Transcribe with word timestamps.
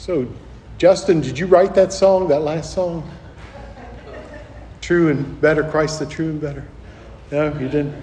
So, 0.00 0.26
Justin, 0.78 1.20
did 1.20 1.38
you 1.38 1.44
write 1.44 1.74
that 1.74 1.92
song, 1.92 2.28
that 2.28 2.40
last 2.40 2.72
song? 2.72 3.06
True 4.80 5.10
and 5.10 5.38
better, 5.42 5.62
Christ 5.62 5.98
the 5.98 6.06
true 6.06 6.30
and 6.30 6.40
better. 6.40 6.66
No, 7.30 7.52
you 7.58 7.68
didn't. 7.68 8.02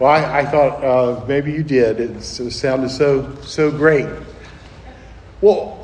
Well, 0.00 0.10
I, 0.10 0.40
I 0.40 0.46
thought 0.46 0.82
uh, 0.82 1.24
maybe 1.28 1.52
you 1.52 1.62
did. 1.62 2.00
It, 2.00 2.10
it 2.16 2.50
sounded 2.50 2.90
so 2.90 3.36
so 3.36 3.70
great. 3.70 4.08
Well, 5.40 5.78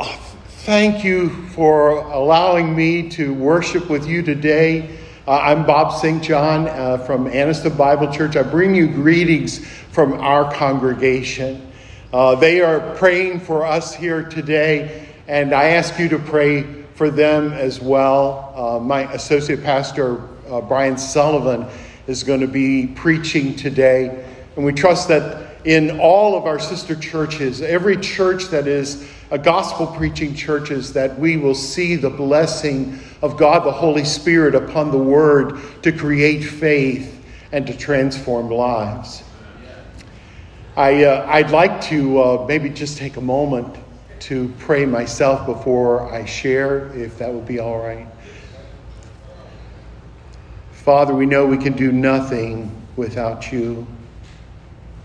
thank 0.64 1.04
you 1.04 1.28
for 1.50 1.90
allowing 1.90 2.74
me 2.74 3.08
to 3.10 3.32
worship 3.32 3.88
with 3.88 4.08
you 4.08 4.22
today. 4.22 4.98
Uh, 5.24 5.38
I'm 5.38 5.64
Bob 5.66 6.00
St. 6.00 6.20
John 6.20 6.66
uh, 6.66 6.98
from 6.98 7.30
Anniston 7.30 7.76
Bible 7.76 8.12
Church. 8.12 8.34
I 8.34 8.42
bring 8.42 8.74
you 8.74 8.88
greetings 8.88 9.64
from 9.92 10.14
our 10.14 10.52
congregation. 10.52 11.65
Uh, 12.12 12.36
they 12.36 12.60
are 12.60 12.94
praying 12.94 13.40
for 13.40 13.66
us 13.66 13.92
here 13.92 14.22
today, 14.22 15.08
and 15.26 15.52
I 15.52 15.70
ask 15.70 15.98
you 15.98 16.08
to 16.10 16.20
pray 16.20 16.62
for 16.94 17.10
them 17.10 17.52
as 17.52 17.80
well. 17.80 18.52
Uh, 18.54 18.78
my 18.78 19.12
associate 19.12 19.64
pastor, 19.64 20.20
uh, 20.48 20.60
Brian 20.60 20.96
Sullivan, 20.96 21.66
is 22.06 22.22
going 22.22 22.40
to 22.40 22.46
be 22.46 22.86
preaching 22.86 23.56
today, 23.56 24.24
and 24.54 24.64
we 24.64 24.72
trust 24.72 25.08
that 25.08 25.66
in 25.66 25.98
all 25.98 26.38
of 26.38 26.44
our 26.44 26.60
sister 26.60 26.94
churches, 26.94 27.60
every 27.60 27.96
church 27.96 28.44
that 28.46 28.68
is 28.68 29.10
a 29.32 29.38
gospel 29.38 29.88
preaching 29.88 30.32
churches, 30.32 30.92
that 30.92 31.18
we 31.18 31.36
will 31.36 31.56
see 31.56 31.96
the 31.96 32.08
blessing 32.08 33.00
of 33.20 33.36
God 33.36 33.64
the 33.66 33.72
Holy 33.72 34.04
Spirit 34.04 34.54
upon 34.54 34.92
the 34.92 34.98
word 34.98 35.58
to 35.82 35.90
create 35.90 36.42
faith 36.42 37.20
and 37.50 37.66
to 37.66 37.76
transform 37.76 38.48
lives. 38.48 39.24
I, 40.76 41.04
uh, 41.04 41.26
I'd 41.26 41.52
like 41.52 41.80
to 41.84 42.20
uh, 42.20 42.44
maybe 42.46 42.68
just 42.68 42.98
take 42.98 43.16
a 43.16 43.20
moment 43.22 43.78
to 44.20 44.52
pray 44.58 44.84
myself 44.84 45.46
before 45.46 46.12
I 46.12 46.26
share, 46.26 46.88
if 46.94 47.16
that 47.16 47.32
would 47.32 47.46
be 47.46 47.60
all 47.60 47.78
right. 47.78 48.06
Father, 50.72 51.14
we 51.14 51.24
know 51.24 51.46
we 51.46 51.56
can 51.56 51.72
do 51.72 51.92
nothing 51.92 52.70
without 52.94 53.50
you. 53.50 53.86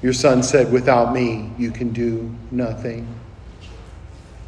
Your 0.02 0.12
son 0.12 0.44
said, 0.44 0.74
Without 0.74 1.14
me, 1.14 1.50
you 1.58 1.72
can 1.72 1.94
do 1.94 2.30
nothing. 2.52 3.08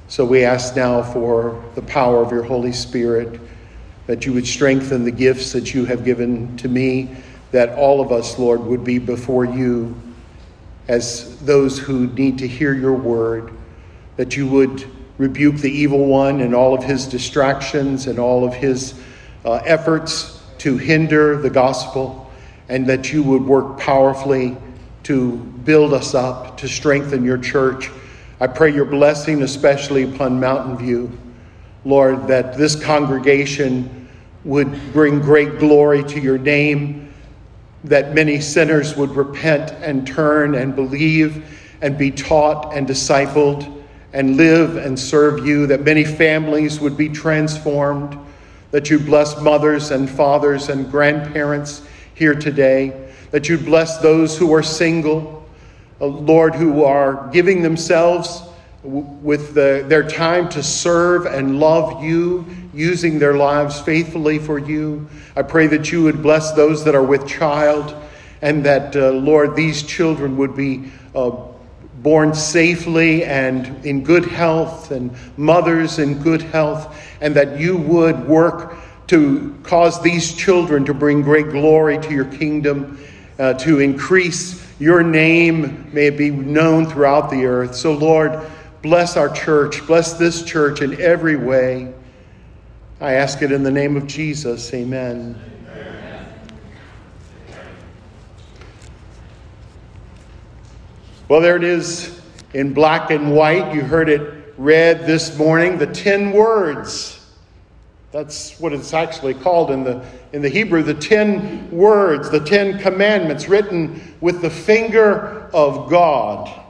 So 0.10 0.26
we 0.26 0.44
ask 0.44 0.76
now 0.76 1.02
for 1.02 1.64
the 1.76 1.84
power 1.84 2.22
of 2.22 2.32
your 2.32 2.44
Holy 2.44 2.74
Spirit, 2.74 3.40
that 4.08 4.26
you 4.26 4.34
would 4.34 4.46
strengthen 4.46 5.06
the 5.06 5.12
gifts 5.12 5.54
that 5.54 5.74
you 5.74 5.86
have 5.86 6.04
given 6.04 6.58
to 6.58 6.68
me, 6.68 7.16
that 7.52 7.70
all 7.78 8.02
of 8.02 8.12
us, 8.12 8.38
Lord, 8.38 8.60
would 8.60 8.84
be 8.84 9.00
before 9.00 9.46
you 9.46 9.96
as 10.88 11.40
those 11.40 11.80
who 11.80 12.08
need 12.08 12.38
to 12.40 12.48
hear 12.48 12.74
your 12.74 12.94
word, 12.94 13.52
that 14.18 14.36
you 14.36 14.48
would 14.48 14.86
rebuke 15.18 15.56
the 15.58 15.72
evil 15.72 16.06
one 16.06 16.42
and 16.42 16.54
all 16.54 16.74
of 16.74 16.84
his 16.84 17.06
distractions 17.06 18.08
and 18.08 18.20
all 18.20 18.44
of 18.46 18.54
his 18.54 19.00
uh, 19.46 19.54
efforts 19.66 20.42
to 20.60 20.78
hinder 20.78 21.38
the 21.42 21.50
gospel, 21.50 22.32
and 22.70 22.88
that 22.88 23.12
you 23.12 23.22
would 23.24 23.44
work 23.44 23.78
powerfully 23.80 24.58
to 25.04 25.36
build 25.66 25.94
us 25.94 26.14
up, 26.14 26.58
to 26.58 26.68
strengthen 26.68 27.24
your 27.24 27.38
church. 27.38 27.90
I 28.40 28.48
pray 28.48 28.74
your 28.74 28.86
blessing, 28.86 29.42
especially 29.42 30.04
upon 30.04 30.40
Mountain 30.40 30.78
View. 30.78 31.12
Lord, 31.86 32.28
that 32.28 32.58
this 32.58 32.82
congregation 32.82 34.10
would 34.46 34.94
bring 34.94 35.20
great 35.20 35.60
glory 35.60 36.04
to 36.04 36.20
your 36.20 36.38
name 36.38 37.03
that 37.84 38.14
many 38.14 38.40
sinners 38.40 38.96
would 38.96 39.12
repent 39.12 39.72
and 39.82 40.08
turn 40.08 40.56
and 40.56 40.76
believe 40.76 41.46
and 41.82 41.98
be 41.98 42.12
taught 42.12 42.74
and 42.74 42.88
discipled 42.88 43.84
and 44.14 44.38
live 44.38 44.78
and 44.78 44.98
serve 44.98 45.46
you, 45.46 45.68
that 45.68 45.82
many 45.82 46.04
families 46.04 46.80
would 46.80 46.96
be 46.96 47.10
transformed, 47.10 48.18
that 48.72 48.90
you 48.90 49.00
bless 49.00 49.40
mothers 49.42 49.92
and 49.92 50.10
fathers 50.10 50.70
and 50.70 50.90
grandparents 50.90 51.86
here 52.14 52.36
today, 52.36 53.12
that 53.32 53.50
you 53.50 53.58
bless 53.58 53.98
those 53.98 54.38
who 54.38 54.54
are 54.54 54.64
single, 54.64 55.46
uh, 56.00 56.06
Lord, 56.06 56.56
who 56.56 56.84
are 56.84 57.30
giving 57.32 57.62
themselves 57.64 58.44
with 58.84 59.54
the, 59.54 59.86
their 59.88 60.08
time 60.08 60.50
to 60.50 60.62
serve 60.62 61.26
and 61.26 61.60
love 61.60 62.04
you, 62.04 62.46
using 62.74 63.20
their 63.20 63.36
lives 63.36 63.80
faithfully 63.80 64.40
for 64.40 64.60
you. 64.60 65.08
I 65.36 65.44
pray 65.44 65.68
that 65.68 65.92
you 65.92 66.04
would 66.04 66.22
bless 66.22 66.52
those 66.54 66.84
that 66.86 66.96
are 66.96 67.04
with 67.04 67.28
child, 67.28 67.96
and 68.42 68.66
that, 68.66 68.96
uh, 68.96 69.12
Lord, 69.12 69.56
these 69.56 69.84
children 69.84 70.38
would 70.38 70.56
be 70.56 70.92
uh, 71.16 71.32
born 72.02 72.34
safely 72.34 73.24
and 73.24 73.86
in 73.86 74.04
good 74.04 74.26
health, 74.26 74.92
and 74.92 75.16
mothers 75.38 76.00
in 76.00 76.22
good 76.22 76.42
health, 76.42 77.00
and 77.22 77.36
that 77.36 77.60
you 77.60 77.78
would 77.78 78.28
work 78.28 78.76
to 79.08 79.56
cause 79.64 80.02
these 80.02 80.34
children 80.34 80.84
to 80.86 80.94
bring 80.94 81.22
great 81.22 81.50
glory 81.50 81.98
to 82.00 82.12
your 82.12 82.26
kingdom, 82.26 83.00
uh, 83.40 83.54
to 83.54 83.80
increase 83.80 84.62
your 84.80 85.04
name, 85.04 85.90
may 85.94 86.08
it 86.08 86.18
be 86.18 86.32
known 86.32 86.86
throughout 86.86 87.30
the 87.30 87.46
earth. 87.46 87.76
So, 87.76 87.94
Lord, 87.94 88.46
Bless 88.84 89.16
our 89.16 89.30
church. 89.30 89.88
Bless 89.88 90.14
this 90.16 90.44
church 90.44 90.82
in 90.82 91.00
every 91.00 91.38
way. 91.38 91.94
I 93.00 93.14
ask 93.14 93.42
it 93.42 93.50
in 93.50 93.64
the 93.64 93.72
name 93.72 93.96
of 93.96 94.08
Jesus. 94.08 94.74
Amen. 94.74 95.42
Amen. 95.72 96.34
Well, 101.30 101.40
there 101.40 101.56
it 101.56 101.64
is 101.64 102.22
in 102.54 102.74
black 102.74 103.10
and 103.10 103.34
white. 103.34 103.74
You 103.74 103.84
heard 103.84 104.10
it 104.10 104.54
read 104.58 105.08
this 105.08 105.38
morning 105.38 105.78
the 105.78 105.88
10 105.88 106.34
words. 106.34 107.26
That's 108.12 108.60
what 108.60 108.74
it's 108.74 108.94
actually 108.94 109.34
called 109.34 109.72
in 109.72 109.86
the, 109.86 110.06
in 110.34 110.42
the 110.42 110.50
Hebrew 110.50 110.84
the 110.84 110.94
10 110.94 111.72
words, 111.72 112.30
the 112.30 112.42
10 112.42 112.80
commandments 112.80 113.48
written 113.48 114.14
with 114.20 114.42
the 114.42 114.50
finger 114.50 115.50
of 115.54 115.90
God. 115.90 116.63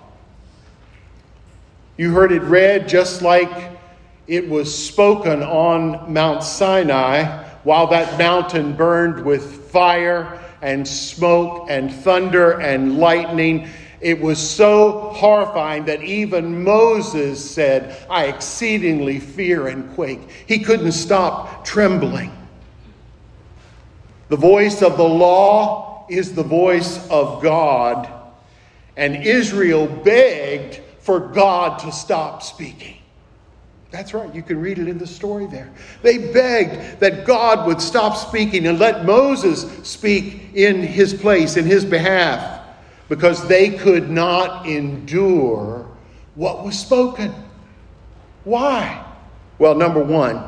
You 1.95 2.11
heard 2.11 2.31
it 2.31 2.41
read 2.41 2.87
just 2.87 3.21
like 3.21 3.71
it 4.25 4.49
was 4.49 4.73
spoken 4.73 5.43
on 5.43 6.11
Mount 6.11 6.43
Sinai 6.43 7.43
while 7.63 7.87
that 7.87 8.17
mountain 8.17 8.73
burned 8.73 9.23
with 9.23 9.69
fire 9.69 10.39
and 10.63 10.87
smoke 10.87 11.67
and 11.69 11.93
thunder 11.93 12.59
and 12.59 12.97
lightning. 12.97 13.67
It 14.01 14.19
was 14.19 14.39
so 14.39 15.11
horrifying 15.13 15.85
that 15.85 16.01
even 16.01 16.63
Moses 16.63 17.47
said, 17.47 17.95
I 18.09 18.25
exceedingly 18.25 19.19
fear 19.19 19.67
and 19.67 19.93
quake. 19.93 20.21
He 20.47 20.59
couldn't 20.59 20.93
stop 20.93 21.63
trembling. 21.63 22.35
The 24.29 24.37
voice 24.37 24.81
of 24.81 24.97
the 24.97 25.03
law 25.03 26.07
is 26.09 26.33
the 26.33 26.43
voice 26.43 27.07
of 27.09 27.43
God. 27.43 28.09
And 28.97 29.23
Israel 29.23 29.85
begged 29.85 30.79
for 31.03 31.19
God 31.19 31.79
to 31.79 31.91
stop 31.91 32.41
speaking. 32.41 32.95
That's 33.91 34.13
right, 34.13 34.33
you 34.33 34.41
can 34.41 34.59
read 34.59 34.79
it 34.79 34.87
in 34.87 34.97
the 34.97 35.05
story 35.05 35.45
there. 35.45 35.71
They 36.01 36.17
begged 36.17 36.99
that 36.99 37.25
God 37.25 37.67
would 37.67 37.79
stop 37.79 38.17
speaking 38.17 38.65
and 38.65 38.79
let 38.79 39.05
Moses 39.05 39.67
speak 39.87 40.55
in 40.55 40.81
his 40.81 41.13
place, 41.13 41.57
in 41.57 41.65
his 41.65 41.85
behalf, 41.85 42.61
because 43.09 43.47
they 43.47 43.69
could 43.69 44.09
not 44.09 44.65
endure 44.65 45.85
what 46.33 46.63
was 46.63 46.79
spoken. 46.79 47.35
Why? 48.45 49.05
Well, 49.59 49.75
number 49.75 50.01
one, 50.01 50.41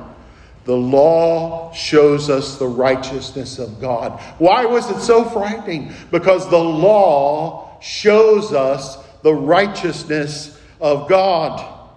the 0.64 0.76
law 0.76 1.72
shows 1.74 2.30
us 2.30 2.58
the 2.58 2.68
righteousness 2.68 3.60
of 3.60 3.80
God. 3.80 4.20
Why 4.40 4.66
was 4.66 4.90
it 4.90 5.02
so 5.02 5.24
frightening? 5.24 5.94
Because 6.10 6.50
the 6.50 6.58
law 6.58 7.80
shows 7.82 8.54
us 8.54 8.98
the 9.26 9.34
righteousness 9.34 10.56
of 10.80 11.10
God. 11.10 11.90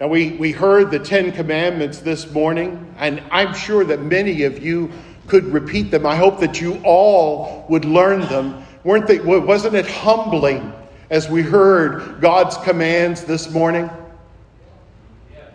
Now, 0.00 0.08
we, 0.08 0.30
we 0.30 0.52
heard 0.52 0.90
the 0.90 0.98
Ten 0.98 1.32
Commandments 1.32 1.98
this 1.98 2.30
morning, 2.30 2.94
and 2.96 3.22
I'm 3.30 3.52
sure 3.52 3.84
that 3.84 4.00
many 4.00 4.44
of 4.44 4.64
you 4.64 4.90
could 5.26 5.44
repeat 5.44 5.90
them. 5.90 6.06
I 6.06 6.16
hope 6.16 6.40
that 6.40 6.62
you 6.62 6.80
all 6.82 7.66
would 7.68 7.84
learn 7.84 8.22
them. 8.22 8.64
Weren't 8.84 9.06
they, 9.06 9.20
wasn't 9.20 9.74
it 9.74 9.86
humbling 9.86 10.72
as 11.10 11.28
we 11.28 11.42
heard 11.42 12.22
God's 12.22 12.56
commands 12.56 13.24
this 13.24 13.50
morning? 13.50 13.90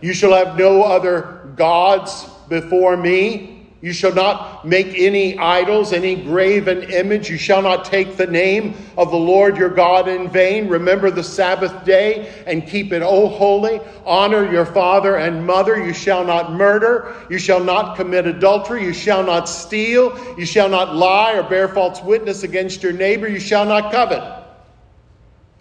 You 0.02 0.14
shall 0.14 0.36
have 0.36 0.56
no 0.56 0.84
other 0.84 1.52
gods 1.56 2.30
before 2.48 2.96
me. 2.96 3.59
You 3.82 3.94
shall 3.94 4.14
not 4.14 4.68
make 4.68 4.88
any 4.98 5.38
idols, 5.38 5.94
any 5.94 6.16
graven 6.16 6.84
image. 6.92 7.30
You 7.30 7.38
shall 7.38 7.62
not 7.62 7.86
take 7.86 8.18
the 8.18 8.28
name 8.28 8.76
of 8.98 9.10
the 9.10 9.18
Lord 9.18 9.56
your 9.56 9.70
God 9.70 10.10
in 10.10 10.30
vain. 10.30 10.68
Remember 10.68 11.10
the 11.10 11.24
Sabbath 11.24 11.86
day 11.86 12.44
and 12.46 12.68
keep 12.68 12.92
it 12.92 13.02
oh 13.02 13.30
holy. 13.30 13.80
Honor 14.06 14.52
your 14.52 14.66
father 14.66 15.16
and 15.16 15.48
mother. 15.48 15.82
You 15.82 15.94
shall 15.94 16.26
not 16.26 16.52
murder. 16.52 17.16
You 17.30 17.38
shall 17.38 17.64
not 17.64 17.96
commit 17.96 18.28
adultery. 18.28 18.84
You 18.84 18.92
shall 18.92 19.24
not 19.24 19.48
steal. 19.48 20.38
You 20.38 20.46
shall 20.46 20.68
not 20.68 20.94
lie 20.94 21.36
or 21.36 21.44
bear 21.44 21.70
false 21.70 22.04
witness 22.04 22.44
against 22.44 22.84
your 22.84 22.94
neighbor. 22.94 23.30
You 23.30 23.40
shall 23.40 23.66
not 23.66 23.94
covet. 23.94 24.44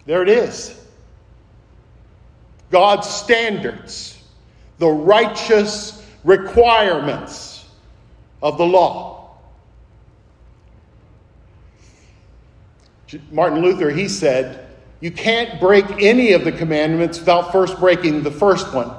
There 0.05 0.21
it 0.23 0.29
is. 0.29 0.75
God's 2.69 3.09
standards, 3.09 4.21
the 4.77 4.89
righteous 4.89 6.05
requirements 6.25 7.48
of 8.41 8.57
the 8.57 8.65
law. 8.65 9.37
Martin 13.31 13.61
Luther, 13.61 13.89
he 13.89 14.07
said, 14.07 14.67
you 15.01 15.11
can't 15.11 15.59
break 15.59 15.85
any 15.99 16.33
of 16.33 16.43
the 16.43 16.51
commandments 16.51 17.19
without 17.19 17.51
first 17.51 17.79
breaking 17.79 18.21
the 18.21 18.31
first 18.31 18.73
one. 18.73 18.91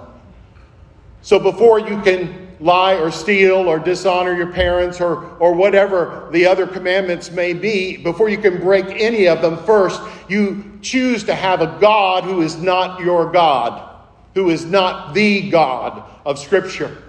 So 1.22 1.38
before 1.38 1.78
you 1.78 2.00
can 2.00 2.48
lie 2.58 2.94
or 2.94 3.10
steal 3.10 3.68
or 3.68 3.78
dishonor 3.78 4.34
your 4.34 4.52
parents 4.52 5.00
or, 5.00 5.36
or 5.36 5.54
whatever 5.54 6.28
the 6.32 6.46
other 6.46 6.66
commandments 6.66 7.30
may 7.30 7.52
be, 7.52 7.98
before 7.98 8.28
you 8.28 8.38
can 8.38 8.60
break 8.60 8.86
any 8.86 9.28
of 9.28 9.42
them, 9.42 9.58
first 9.64 10.00
you 10.28 10.78
choose 10.80 11.24
to 11.24 11.34
have 11.34 11.60
a 11.60 11.78
God 11.80 12.24
who 12.24 12.40
is 12.40 12.56
not 12.56 13.00
your 13.00 13.30
God, 13.30 14.00
who 14.34 14.48
is 14.48 14.64
not 14.64 15.12
the 15.12 15.50
God 15.50 16.02
of 16.24 16.38
Scripture. 16.38 17.02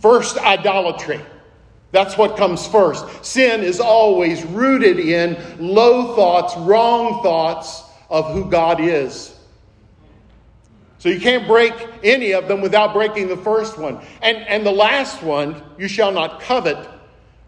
First, 0.00 0.36
idolatry. 0.38 1.20
That's 1.90 2.18
what 2.18 2.36
comes 2.36 2.66
first. 2.66 3.24
Sin 3.24 3.62
is 3.62 3.80
always 3.80 4.44
rooted 4.44 4.98
in 4.98 5.38
low 5.58 6.14
thoughts, 6.14 6.56
wrong 6.58 7.22
thoughts 7.22 7.82
of 8.10 8.32
who 8.32 8.50
God 8.50 8.80
is. 8.80 9.34
So 10.98 11.08
you 11.08 11.20
can't 11.20 11.46
break 11.46 11.72
any 12.02 12.32
of 12.32 12.48
them 12.48 12.60
without 12.60 12.92
breaking 12.92 13.28
the 13.28 13.36
first 13.36 13.78
one. 13.78 14.00
And, 14.20 14.38
and 14.38 14.66
the 14.66 14.72
last 14.72 15.22
one, 15.22 15.62
you 15.78 15.88
shall 15.88 16.12
not 16.12 16.40
covet. 16.40 16.88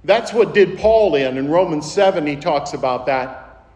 That's 0.05 0.33
what 0.33 0.55
did 0.55 0.79
Paul 0.79 1.17
in. 1.17 1.37
In 1.37 1.51
Romans 1.51 1.91
7, 1.91 2.27
he 2.27 2.37
talks 2.37 2.73
about 2.73 3.07
that. 3.07 3.67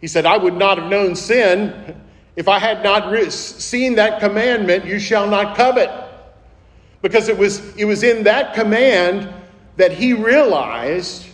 He 0.00 0.08
said, 0.08 0.26
I 0.26 0.36
would 0.36 0.54
not 0.54 0.76
have 0.76 0.90
known 0.90 1.14
sin 1.14 2.02
if 2.36 2.48
I 2.48 2.58
had 2.58 2.82
not 2.82 3.10
re- 3.10 3.30
seen 3.30 3.94
that 3.94 4.20
commandment, 4.20 4.84
you 4.84 4.98
shall 4.98 5.28
not 5.28 5.56
covet. 5.56 5.90
Because 7.00 7.28
it 7.28 7.38
was, 7.38 7.76
it 7.76 7.84
was 7.84 8.02
in 8.02 8.24
that 8.24 8.54
command 8.54 9.32
that 9.76 9.92
he 9.92 10.12
realized 10.12 11.26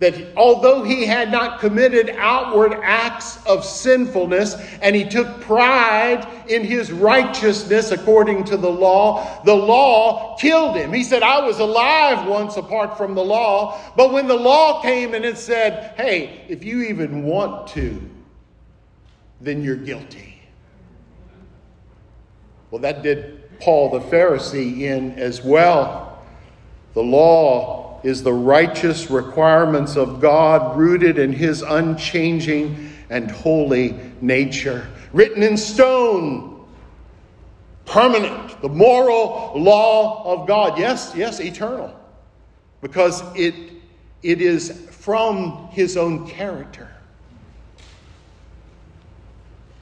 that 0.00 0.36
although 0.36 0.82
he 0.82 1.06
had 1.06 1.30
not 1.30 1.60
committed 1.60 2.10
outward 2.18 2.74
acts 2.82 3.42
of 3.46 3.64
sinfulness 3.64 4.54
and 4.82 4.94
he 4.94 5.04
took 5.04 5.40
pride 5.40 6.26
in 6.48 6.64
his 6.64 6.92
righteousness 6.92 7.90
according 7.90 8.44
to 8.44 8.56
the 8.56 8.70
law, 8.70 9.42
the 9.44 9.54
law 9.54 10.36
killed 10.36 10.76
him. 10.76 10.92
He 10.92 11.04
said, 11.04 11.22
I 11.22 11.46
was 11.46 11.60
alive 11.60 12.26
once 12.28 12.56
apart 12.56 12.98
from 12.98 13.14
the 13.14 13.24
law, 13.24 13.80
but 13.96 14.12
when 14.12 14.26
the 14.26 14.36
law 14.36 14.82
came 14.82 15.14
and 15.14 15.24
it 15.24 15.38
said, 15.38 15.94
hey, 15.96 16.44
if 16.48 16.64
you 16.64 16.82
even 16.82 17.22
want 17.22 17.68
to, 17.68 18.10
then 19.40 19.62
you're 19.62 19.76
guilty. 19.76 20.42
Well, 22.70 22.80
that 22.82 23.02
did 23.02 23.58
Paul 23.60 23.90
the 23.90 24.00
Pharisee 24.00 24.80
in 24.80 25.12
as 25.12 25.40
well. 25.40 26.03
The 26.94 27.02
law 27.02 28.00
is 28.04 28.22
the 28.22 28.32
righteous 28.32 29.10
requirements 29.10 29.96
of 29.96 30.20
God 30.20 30.76
rooted 30.76 31.18
in 31.18 31.32
his 31.32 31.62
unchanging 31.62 32.92
and 33.10 33.30
holy 33.30 33.98
nature, 34.20 34.86
written 35.12 35.42
in 35.42 35.56
stone, 35.56 36.64
permanent, 37.84 38.60
the 38.62 38.68
moral 38.68 39.52
law 39.56 40.24
of 40.32 40.46
God. 40.46 40.78
Yes, 40.78 41.12
yes, 41.16 41.40
eternal, 41.40 41.98
because 42.80 43.22
it, 43.36 43.54
it 44.22 44.40
is 44.40 44.70
from 44.90 45.68
his 45.72 45.96
own 45.96 46.28
character. 46.28 46.88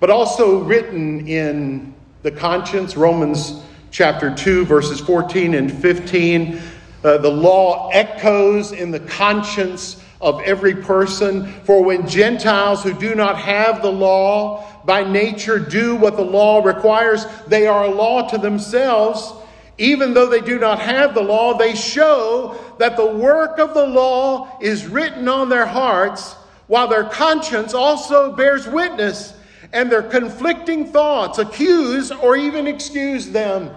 But 0.01 0.11
also 0.11 0.61
written 0.61 1.29
in 1.29 1.95
the 2.23 2.31
conscience, 2.31 2.97
Romans 2.97 3.63
chapter 3.91 4.35
2, 4.35 4.65
verses 4.65 5.01
14 5.01 5.55
and 5.55 5.73
15 5.73 6.61
uh, 7.05 7.19
the 7.19 7.31
law 7.31 7.89
echoes 7.91 8.73
in 8.73 8.91
the 8.91 9.01
conscience 9.01 10.03
of 10.21 10.41
every 10.43 10.77
person. 10.77 11.53
For 11.65 11.83
when 11.83 12.07
Gentiles 12.07 12.83
who 12.83 12.93
do 12.95 13.15
not 13.15 13.39
have 13.39 13.83
the 13.83 13.91
law 13.91 14.83
by 14.85 15.03
nature 15.03 15.59
do 15.59 15.97
what 15.97 16.17
the 16.17 16.25
law 16.25 16.63
requires, 16.63 17.27
they 17.49 17.67
are 17.67 17.85
a 17.85 17.91
law 17.91 18.29
to 18.29 18.39
themselves. 18.39 19.33
Even 19.79 20.15
though 20.15 20.29
they 20.29 20.41
do 20.41 20.59
not 20.59 20.79
have 20.79 21.15
the 21.15 21.23
law, 21.23 21.57
they 21.57 21.75
show 21.75 22.57
that 22.79 22.97
the 22.97 23.07
work 23.07 23.59
of 23.59 23.75
the 23.75 23.87
law 23.87 24.59
is 24.61 24.87
written 24.87 25.29
on 25.29 25.49
their 25.49 25.67
hearts, 25.67 26.35
while 26.69 26.87
their 26.87 27.05
conscience 27.05 27.75
also 27.75 28.33
bears 28.33 28.69
witness, 28.69 29.35
and 29.73 29.91
their 29.91 30.03
conflicting 30.03 30.87
thoughts 30.87 31.39
accuse 31.39 32.13
or 32.13 32.37
even 32.37 32.67
excuse 32.67 33.31
them. 33.31 33.75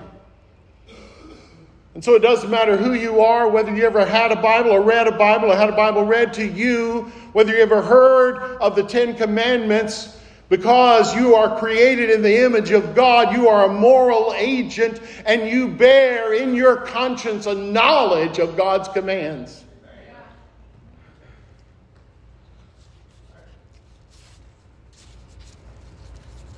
And 1.95 2.03
so 2.03 2.13
it 2.13 2.19
doesn't 2.19 2.49
matter 2.49 2.75
who 2.75 2.93
you 2.93 3.21
are, 3.21 3.47
whether 3.47 3.73
you 3.73 3.85
ever 3.85 4.05
had 4.05 4.33
a 4.33 4.35
Bible 4.35 4.71
or 4.71 4.81
read 4.81 5.07
a 5.07 5.13
Bible 5.13 5.49
or 5.49 5.55
had 5.55 5.69
a 5.69 5.75
Bible 5.75 6.03
read 6.03 6.33
to 6.33 6.45
you, 6.45 7.03
whether 7.31 7.55
you 7.55 7.63
ever 7.63 7.81
heard 7.81 8.57
of 8.59 8.75
the 8.75 8.83
Ten 8.83 9.15
Commandments, 9.15 10.19
because 10.49 11.15
you 11.15 11.35
are 11.35 11.57
created 11.57 12.09
in 12.09 12.21
the 12.21 12.43
image 12.43 12.71
of 12.71 12.95
God, 12.95 13.33
you 13.33 13.47
are 13.47 13.69
a 13.69 13.73
moral 13.73 14.33
agent 14.35 15.01
and 15.25 15.49
you 15.49 15.69
bear 15.69 16.33
in 16.33 16.53
your 16.53 16.75
conscience 16.75 17.45
a 17.45 17.55
knowledge 17.55 18.39
of 18.39 18.57
God's 18.57 18.89
commands. 18.89 19.63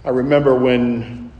I 0.03 0.09
remember 0.09 0.55
when 0.55 1.31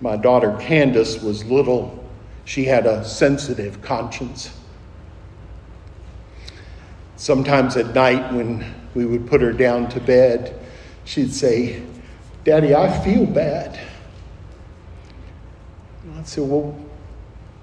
my 0.00 0.16
daughter 0.16 0.56
Candace 0.60 1.20
was 1.20 1.44
little 1.46 2.05
she 2.46 2.64
had 2.64 2.86
a 2.86 3.04
sensitive 3.04 3.82
conscience. 3.82 4.56
Sometimes 7.16 7.76
at 7.76 7.92
night, 7.92 8.32
when 8.32 8.64
we 8.94 9.04
would 9.04 9.26
put 9.26 9.40
her 9.40 9.52
down 9.52 9.88
to 9.90 10.00
bed, 10.00 10.58
she'd 11.04 11.32
say, 11.32 11.82
Daddy, 12.44 12.72
I 12.72 13.04
feel 13.04 13.26
bad. 13.26 13.78
I'd 16.16 16.28
say, 16.28 16.40
Well, 16.40 16.78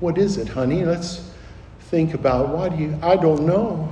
what 0.01 0.17
is 0.17 0.37
it, 0.37 0.49
honey? 0.49 0.83
Let's 0.83 1.31
think 1.79 2.13
about 2.13 2.49
why 2.49 2.67
do 2.67 2.75
you, 2.75 2.99
I 3.01 3.15
don't 3.15 3.45
know. 3.45 3.89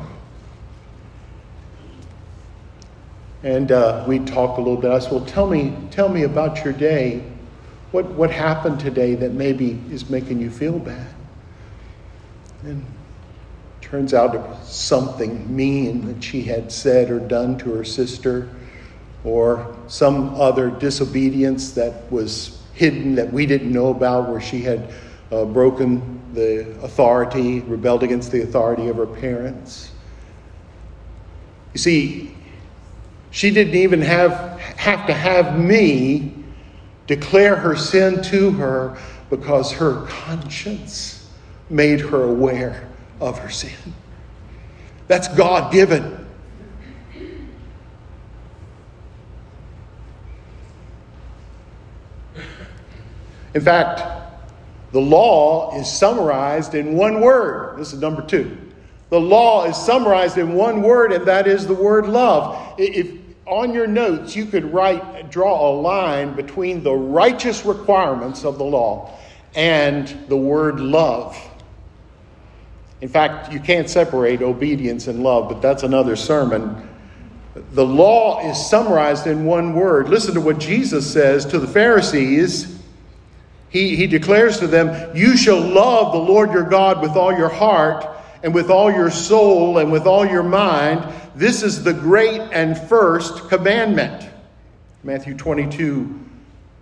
And 3.44 3.72
uh, 3.72 4.04
we'd 4.06 4.28
talk 4.28 4.58
a 4.58 4.62
little 4.62 4.76
bit. 4.76 4.92
I 4.92 5.00
said, 5.00 5.14
Well, 5.14 5.26
tell 5.26 5.48
me, 5.48 5.74
tell 5.90 6.10
me 6.10 6.24
about 6.24 6.66
your 6.66 6.74
day. 6.74 7.31
What, 7.92 8.06
what 8.12 8.32
happened 8.32 8.80
today 8.80 9.16
that 9.16 9.34
maybe 9.34 9.82
is 9.92 10.10
making 10.10 10.40
you 10.40 10.50
feel 10.50 10.80
bad? 10.80 11.14
And 12.64 12.86
turns 13.82 14.14
out 14.14 14.34
it 14.34 14.40
was 14.40 14.72
something 14.72 15.54
mean 15.54 16.08
that 16.08 16.24
she 16.24 16.44
had 16.44 16.72
said 16.72 17.12
or 17.12 17.20
done 17.20 17.58
to 17.60 17.74
her 17.74 17.84
sister, 17.84 18.50
or 19.24 19.76
some 19.88 20.34
other 20.36 20.72
disobedience 20.72 21.72
that 21.72 22.10
was 22.12 22.64
hidden 22.74 23.16
that 23.16 23.32
we 23.32 23.46
didn't 23.46 23.72
know 23.72 23.90
about, 23.90 24.30
where 24.30 24.42
she 24.42 24.62
had 24.62 24.94
uh, 25.32 25.44
broken 25.46 26.22
the 26.34 26.72
authority, 26.82 27.60
rebelled 27.62 28.04
against 28.04 28.32
the 28.32 28.42
authority 28.42 28.88
of 28.88 28.96
her 28.96 29.06
parents. 29.06 29.92
You 31.74 31.80
see, 31.80 32.36
she 33.32 33.52
didn't 33.52 33.76
even 33.76 34.02
have, 34.02 34.60
have 34.60 35.06
to 35.08 35.14
have 35.14 35.60
me 35.60 36.31
declare 37.08 37.56
her 37.56 37.76
sin 37.76 38.22
to 38.24 38.52
her 38.52 38.98
because 39.30 39.72
her 39.72 40.06
conscience 40.08 41.30
made 41.70 42.00
her 42.00 42.24
aware 42.24 42.88
of 43.20 43.40
her 43.40 43.50
sin. 43.50 43.94
That's 45.08 45.28
God 45.30 45.72
given. 45.72 46.18
In 53.54 53.62
fact, 53.62 54.02
the 54.92 55.02
law 55.02 55.78
is 55.78 55.92
summarized 55.92 56.76
in 56.76 56.94
one 56.94 57.22
word. 57.22 57.78
This 57.78 57.94
is 57.94 58.00
number 58.00 58.22
two. 58.22 58.58
The 59.10 59.20
law 59.20 59.66
is 59.66 59.76
summarized 59.76 60.38
in 60.38 60.54
one 60.54 60.82
word, 60.82 61.12
and 61.12 61.26
that 61.26 61.48
is 61.48 61.68
the 61.68 61.74
word 61.74 62.08
love. 62.08 62.76
If, 62.78 63.21
on 63.48 63.74
your 63.74 63.88
notes, 63.88 64.36
you 64.36 64.46
could 64.46 64.72
write, 64.72 65.32
draw 65.32 65.70
a 65.70 65.74
line 65.80 66.36
between 66.36 66.84
the 66.84 66.94
righteous 66.94 67.66
requirements 67.66 68.46
of 68.46 68.58
the 68.58 68.64
law 68.64 69.18
and 69.56 70.08
the 70.28 70.38
word 70.38 70.80
love. 70.80 71.38
In 73.02 73.10
fact, 73.10 73.52
you 73.52 73.60
can't 73.60 73.90
separate 73.90 74.42
obedience 74.42 75.08
and 75.08 75.24
love, 75.24 75.50
but 75.50 75.62
that's 75.62 75.84
another 75.84 76.16
sermon. 76.16 76.88
The 77.74 77.86
law 77.86 78.48
is 78.48 78.70
summarized 78.70 79.28
in 79.28 79.44
one 79.44 79.74
word. 79.74 80.08
Listen 80.08 80.36
to 80.36 80.42
what 80.42 80.60
Jesus 80.60 81.12
says 81.12 81.46
to 81.48 81.60
the 81.60 81.68
Pharisees. 81.68 82.80
He, 83.70 83.96
he 83.96 84.06
declares 84.06 84.60
to 84.60 84.68
them, 84.68 85.16
You 85.16 85.36
shall 85.36 85.60
love 85.60 86.14
the 86.14 86.20
Lord 86.20 86.52
your 86.52 86.64
God 86.64 87.02
with 87.02 87.12
all 87.12 87.36
your 87.36 87.50
heart 87.50 88.06
and 88.44 88.54
with 88.54 88.70
all 88.70 88.92
your 88.92 89.12
soul 89.12 89.78
and 89.78 89.92
with 89.92 90.06
all 90.06 90.26
your 90.26 90.44
mind. 90.44 91.14
This 91.36 91.64
is 91.64 91.84
the 91.84 91.94
great 91.94 92.42
and 92.52 92.78
first 92.78 93.50
commandment. 93.50 94.30
Matthew 95.04 95.36
22, 95.36 96.20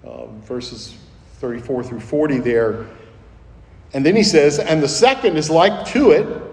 um, 0.06 0.42
verses 0.42 0.98
34 1.36 1.84
through 1.84 2.00
40 2.00 2.40
there. 2.40 2.88
And 3.94 4.06
then 4.06 4.16
he 4.16 4.24
says, 4.24 4.60
and 4.60 4.84
the 4.84 4.88
second 4.88 5.38
is 5.38 5.50
like 5.50 5.88
to 5.88 6.12
it 6.12 6.50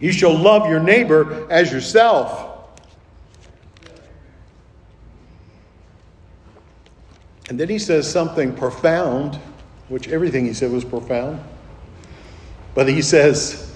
you 0.00 0.12
shall 0.12 0.36
love 0.36 0.68
your 0.68 0.80
neighbor 0.80 1.46
as 1.50 1.72
yourself. 1.72 2.44
And 7.48 7.58
then 7.58 7.68
he 7.68 7.78
says 7.78 8.10
something 8.10 8.54
profound, 8.54 9.36
which 9.88 10.08
everything 10.08 10.44
he 10.44 10.52
said 10.52 10.70
was 10.70 10.84
profound. 10.84 11.42
But 12.78 12.88
he 12.88 13.02
says, 13.02 13.68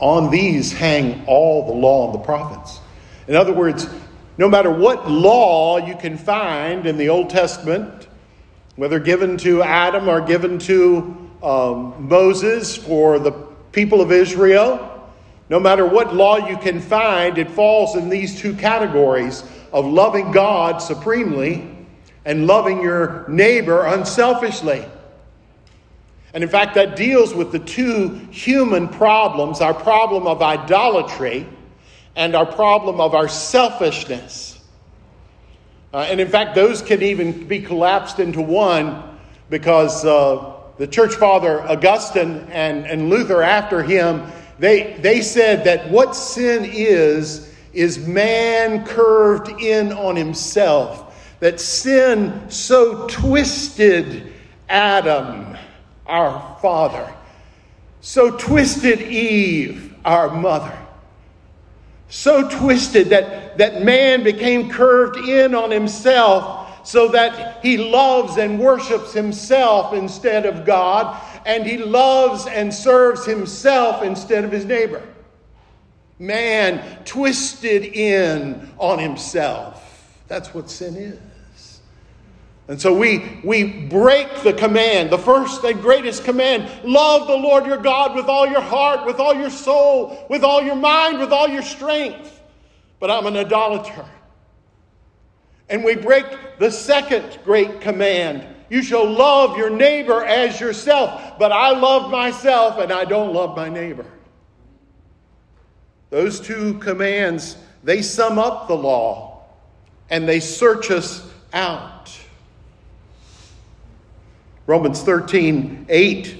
On 0.00 0.28
these 0.28 0.72
hang 0.72 1.24
all 1.28 1.64
the 1.64 1.72
law 1.72 2.06
and 2.06 2.14
the 2.14 2.24
prophets. 2.24 2.80
In 3.28 3.36
other 3.36 3.52
words, 3.52 3.88
no 4.38 4.48
matter 4.48 4.72
what 4.72 5.08
law 5.08 5.78
you 5.78 5.94
can 5.94 6.18
find 6.18 6.84
in 6.84 6.96
the 6.96 7.08
Old 7.10 7.30
Testament, 7.30 8.08
whether 8.74 8.98
given 8.98 9.36
to 9.36 9.62
Adam 9.62 10.08
or 10.08 10.20
given 10.20 10.58
to 10.58 11.30
um, 11.44 12.08
Moses 12.08 12.76
for 12.76 13.20
the 13.20 13.30
people 13.70 14.00
of 14.00 14.10
Israel, 14.10 15.08
no 15.48 15.60
matter 15.60 15.86
what 15.86 16.12
law 16.12 16.48
you 16.48 16.56
can 16.56 16.80
find, 16.80 17.38
it 17.38 17.48
falls 17.48 17.94
in 17.94 18.08
these 18.08 18.36
two 18.36 18.54
categories 18.54 19.44
of 19.72 19.86
loving 19.86 20.32
God 20.32 20.78
supremely 20.78 21.70
and 22.24 22.48
loving 22.48 22.82
your 22.82 23.24
neighbor 23.28 23.86
unselfishly. 23.86 24.84
And 26.34 26.42
in 26.42 26.50
fact, 26.50 26.74
that 26.74 26.96
deals 26.96 27.32
with 27.32 27.52
the 27.52 27.60
two 27.60 28.08
human 28.32 28.88
problems 28.88 29.60
our 29.60 29.72
problem 29.72 30.26
of 30.26 30.42
idolatry 30.42 31.46
and 32.16 32.34
our 32.34 32.44
problem 32.44 33.00
of 33.00 33.14
our 33.14 33.28
selfishness. 33.28 34.58
Uh, 35.92 35.98
and 36.10 36.20
in 36.20 36.28
fact, 36.28 36.56
those 36.56 36.82
can 36.82 37.02
even 37.02 37.46
be 37.46 37.60
collapsed 37.60 38.18
into 38.18 38.42
one 38.42 39.16
because 39.48 40.04
uh, 40.04 40.54
the 40.76 40.88
church 40.88 41.14
father 41.14 41.62
Augustine 41.62 42.48
and, 42.50 42.84
and 42.84 43.10
Luther 43.10 43.42
after 43.42 43.80
him, 43.80 44.26
they, 44.58 44.94
they 44.94 45.22
said 45.22 45.62
that 45.64 45.88
what 45.88 46.16
sin 46.16 46.64
is, 46.64 47.54
is 47.72 48.08
man 48.08 48.84
curved 48.84 49.60
in 49.60 49.92
on 49.92 50.16
himself. 50.16 51.14
That 51.38 51.60
sin 51.60 52.50
so 52.50 53.06
twisted 53.06 54.32
Adam, 54.68 55.53
our 56.06 56.58
father, 56.60 57.12
so 58.00 58.36
twisted 58.36 59.00
Eve, 59.00 59.94
our 60.04 60.30
mother, 60.34 60.76
so 62.08 62.48
twisted 62.48 63.08
that, 63.10 63.58
that 63.58 63.82
man 63.82 64.22
became 64.22 64.70
curved 64.70 65.16
in 65.16 65.54
on 65.54 65.70
himself 65.70 66.86
so 66.86 67.08
that 67.08 67.62
he 67.64 67.78
loves 67.78 68.36
and 68.36 68.60
worships 68.60 69.12
himself 69.12 69.94
instead 69.94 70.44
of 70.44 70.66
God, 70.66 71.20
and 71.46 71.66
he 71.66 71.78
loves 71.78 72.46
and 72.46 72.72
serves 72.72 73.24
himself 73.24 74.02
instead 74.02 74.44
of 74.44 74.52
his 74.52 74.66
neighbor. 74.66 75.02
Man 76.18 77.04
twisted 77.04 77.84
in 77.84 78.70
on 78.78 78.98
himself. 78.98 79.80
That's 80.28 80.54
what 80.54 80.70
sin 80.70 80.96
is. 80.96 81.18
And 82.66 82.80
so 82.80 82.94
we, 82.96 83.40
we 83.44 83.64
break 83.64 84.42
the 84.42 84.52
command, 84.52 85.10
the 85.10 85.18
first 85.18 85.62
and 85.64 85.80
greatest 85.82 86.24
command 86.24 86.70
love 86.82 87.26
the 87.26 87.36
Lord 87.36 87.66
your 87.66 87.76
God 87.76 88.14
with 88.14 88.26
all 88.26 88.46
your 88.46 88.62
heart, 88.62 89.04
with 89.04 89.20
all 89.20 89.34
your 89.34 89.50
soul, 89.50 90.26
with 90.30 90.42
all 90.42 90.62
your 90.62 90.76
mind, 90.76 91.18
with 91.18 91.30
all 91.30 91.48
your 91.48 91.62
strength. 91.62 92.40
But 93.00 93.10
I'm 93.10 93.26
an 93.26 93.36
idolater. 93.36 94.06
And 95.68 95.84
we 95.84 95.94
break 95.94 96.24
the 96.58 96.70
second 96.70 97.38
great 97.44 97.80
command 97.82 98.46
you 98.70 98.82
shall 98.82 99.08
love 99.08 99.56
your 99.56 99.70
neighbor 99.70 100.24
as 100.24 100.60
yourself. 100.60 101.38
But 101.38 101.52
I 101.52 101.78
love 101.78 102.10
myself 102.10 102.78
and 102.78 102.92
I 102.92 103.04
don't 103.04 103.32
love 103.32 103.56
my 103.56 103.68
neighbor. 103.68 104.06
Those 106.10 106.40
two 106.40 106.74
commands, 106.78 107.56
they 107.82 108.02
sum 108.02 108.38
up 108.38 108.68
the 108.68 108.74
law 108.74 109.44
and 110.10 110.28
they 110.28 110.40
search 110.40 110.90
us 110.90 111.28
out. 111.52 111.93
Romans 114.66 115.02
13, 115.02 115.86
8 115.88 116.36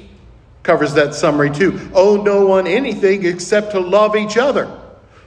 covers 0.63 0.95
that 0.95 1.15
summary 1.15 1.51
too. 1.51 1.91
Owe 1.95 2.23
no 2.23 2.47
one 2.47 2.67
anything 2.67 3.25
except 3.25 3.73
to 3.73 3.81
love 3.81 4.17
each 4.17 4.37
other. 4.37 4.81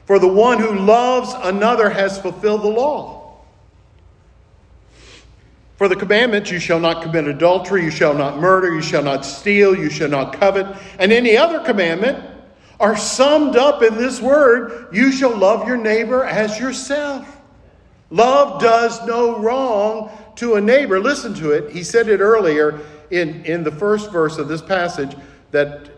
For 0.05 0.19
the 0.19 0.27
one 0.27 0.59
who 0.59 0.73
loves 0.73 1.33
another 1.43 1.89
has 1.89 2.19
fulfilled 2.19 2.63
the 2.63 2.69
law. 2.69 3.17
For 5.77 5.87
the 5.87 5.95
commandments, 5.95 6.49
you 6.49 6.59
shall 6.59 6.79
not 6.79 7.03
commit 7.03 7.27
adultery, 7.27 7.83
you 7.83 7.91
shall 7.91 8.15
not 8.15 8.39
murder, 8.39 8.73
you 8.73 8.81
shall 8.81 9.03
not 9.03 9.23
steal, 9.23 9.77
you 9.77 9.91
shall 9.91 10.09
not 10.09 10.33
covet, 10.33 10.65
and 10.97 11.11
any 11.11 11.37
other 11.37 11.59
commandment 11.59 12.17
are 12.79 12.97
summed 12.97 13.55
up 13.55 13.83
in 13.83 13.95
this 13.95 14.19
word 14.19 14.87
you 14.91 15.11
shall 15.11 15.35
love 15.35 15.67
your 15.67 15.77
neighbor 15.77 16.23
as 16.23 16.59
yourself. 16.59 17.41
Love 18.09 18.61
does 18.61 19.05
no 19.05 19.37
wrong 19.39 20.09
to 20.37 20.55
a 20.55 20.61
neighbor. 20.61 20.99
Listen 20.99 21.33
to 21.35 21.51
it. 21.51 21.71
He 21.71 21.83
said 21.83 22.07
it 22.07 22.19
earlier 22.19 22.79
in, 23.11 23.43
in 23.45 23.63
the 23.63 23.71
first 23.71 24.11
verse 24.11 24.37
of 24.37 24.47
this 24.47 24.61
passage 24.61 25.15
that 25.51 25.89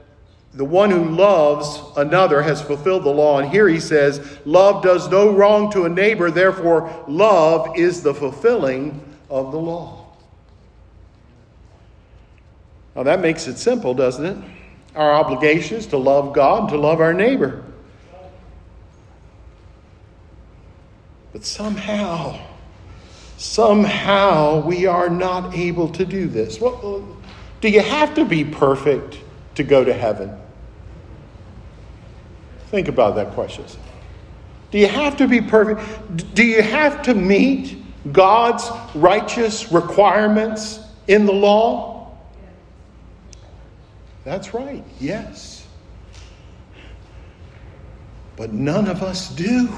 the 0.53 0.65
one 0.65 0.89
who 0.89 1.05
loves 1.05 1.79
another 1.97 2.41
has 2.41 2.61
fulfilled 2.61 3.03
the 3.03 3.09
law. 3.09 3.39
And 3.39 3.49
here 3.49 3.67
he 3.67 3.79
says, 3.79 4.39
Love 4.45 4.83
does 4.83 5.09
no 5.09 5.31
wrong 5.31 5.71
to 5.71 5.85
a 5.85 5.89
neighbor, 5.89 6.31
therefore, 6.31 7.05
love 7.07 7.77
is 7.77 8.01
the 8.01 8.13
fulfilling 8.13 8.99
of 9.29 9.51
the 9.51 9.59
law. 9.59 10.07
Now 12.95 13.03
that 13.03 13.19
makes 13.21 13.47
it 13.47 13.57
simple, 13.57 13.93
doesn't 13.93 14.25
it? 14.25 14.37
Our 14.95 15.13
obligation 15.13 15.77
is 15.77 15.85
to 15.87 15.97
love 15.97 16.33
God 16.33 16.61
and 16.61 16.69
to 16.69 16.77
love 16.77 16.99
our 16.99 17.13
neighbor. 17.13 17.63
But 21.31 21.45
somehow, 21.45 22.39
somehow 23.39 24.59
we 24.59 24.85
are 24.85 25.09
not 25.09 25.55
able 25.55 25.87
to 25.87 26.05
do 26.05 26.27
this. 26.27 26.59
Well, 26.59 27.07
do 27.61 27.69
you 27.69 27.79
have 27.79 28.13
to 28.15 28.25
be 28.25 28.43
perfect 28.43 29.17
to 29.55 29.63
go 29.63 29.83
to 29.83 29.93
heaven? 29.93 30.37
Think 32.67 32.89
about 32.89 33.15
that 33.15 33.31
question. 33.31 33.63
Do 34.71 34.77
you 34.77 34.87
have 34.87 35.15
to 35.17 35.27
be 35.27 35.39
perfect? 35.39 36.35
Do 36.35 36.43
you 36.43 36.61
have 36.61 37.01
to 37.03 37.15
meet 37.15 37.81
God's 38.11 38.69
righteous 38.93 39.71
requirements 39.71 40.81
in 41.07 41.25
the 41.25 41.33
law? 41.33 42.17
That's 44.25 44.53
right, 44.53 44.83
yes. 44.99 45.65
But 48.35 48.51
none 48.51 48.89
of 48.89 49.01
us 49.01 49.29
do. 49.29 49.69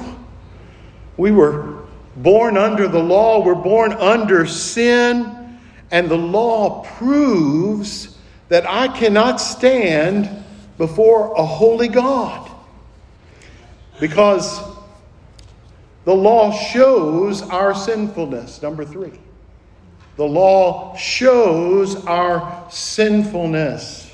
We 1.16 1.32
were 1.32 1.81
born 2.16 2.58
under 2.58 2.88
the 2.88 3.02
law, 3.02 3.44
we're 3.44 3.56
born 3.56 3.94
under 3.94 4.46
sin, 4.46 5.60
and 5.92 6.10
the 6.10 6.18
law 6.18 6.84
proves 6.98 8.18
that 8.50 8.66
I 8.68 8.88
cannot 8.90 9.38
stand 9.40 10.44
before 10.78 11.34
a 11.34 11.46
holy 11.46 11.88
God. 11.88 12.50
Because 14.00 14.62
the 16.06 16.16
law 16.16 16.52
shows 16.52 17.44
our 17.44 17.76
sinfulness. 17.76 18.62
Number 18.62 18.84
three. 18.84 19.20
The 20.18 20.26
law 20.26 20.96
shows 20.98 22.06
our 22.06 22.68
sinfulness. 22.70 24.14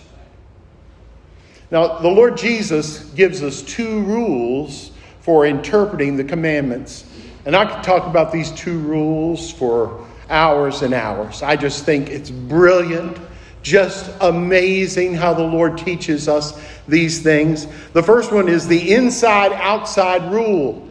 Now, 1.72 2.00
the 2.00 2.08
Lord 2.08 2.38
Jesus 2.38 3.00
gives 3.12 3.42
us 3.42 3.62
two 3.62 4.02
rules 4.04 4.92
for 5.22 5.46
interpreting 5.46 6.16
the 6.16 6.24
commandments. 6.24 7.06
And 7.48 7.56
I 7.56 7.64
could 7.64 7.82
talk 7.82 8.06
about 8.06 8.34
these 8.34 8.52
two 8.52 8.78
rules 8.78 9.50
for 9.50 10.06
hours 10.30 10.82
and 10.82 10.94
hours. 10.94 11.42
I 11.42 11.56
just 11.56 11.86
think 11.86 12.10
it's 12.10 12.30
brilliant, 12.30 13.18
just 13.62 14.12
amazing 14.20 15.14
how 15.14 15.34
the 15.34 15.46
Lord 15.46 15.78
teaches 15.78 16.28
us 16.28 16.62
these 16.90 17.22
things. 17.22 17.66
The 17.94 18.04
first 18.04 18.34
one 18.34 18.50
is 18.50 18.68
the 18.68 18.94
inside 18.94 19.54
outside 19.54 20.30
rule. 20.30 20.90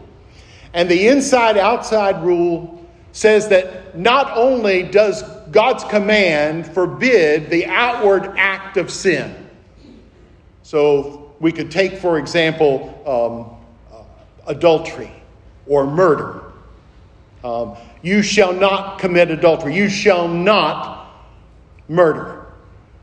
And 0.72 0.90
the 0.90 1.08
inside 1.08 1.58
outside 1.58 2.24
rule 2.24 2.82
says 3.12 3.48
that 3.48 3.94
not 3.98 4.34
only 4.34 4.82
does 4.84 5.24
God's 5.50 5.84
command 5.84 6.66
forbid 6.68 7.50
the 7.50 7.66
outward 7.66 8.32
act 8.38 8.78
of 8.78 8.90
sin. 8.90 9.46
So 10.62 11.34
we 11.38 11.52
could 11.52 11.70
take, 11.70 11.98
for 11.98 12.18
example, 12.18 12.94
um, 13.92 13.94
uh, 13.94 14.04
adultery 14.46 15.12
or 15.66 15.86
murder. 15.86 16.44
Um, 17.46 17.76
you 18.02 18.22
shall 18.22 18.52
not 18.52 18.98
commit 18.98 19.30
adultery. 19.30 19.72
You 19.76 19.88
shall 19.88 20.26
not 20.26 21.14
murder. 21.86 22.46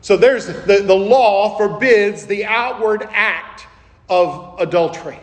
So 0.02 0.18
there's 0.18 0.48
the, 0.48 0.84
the 0.86 0.94
law 0.94 1.58
forbids 1.58 2.26
the 2.26 2.44
outward 2.44 3.08
act 3.14 3.68
of 4.10 4.60
adultery. 4.60 5.20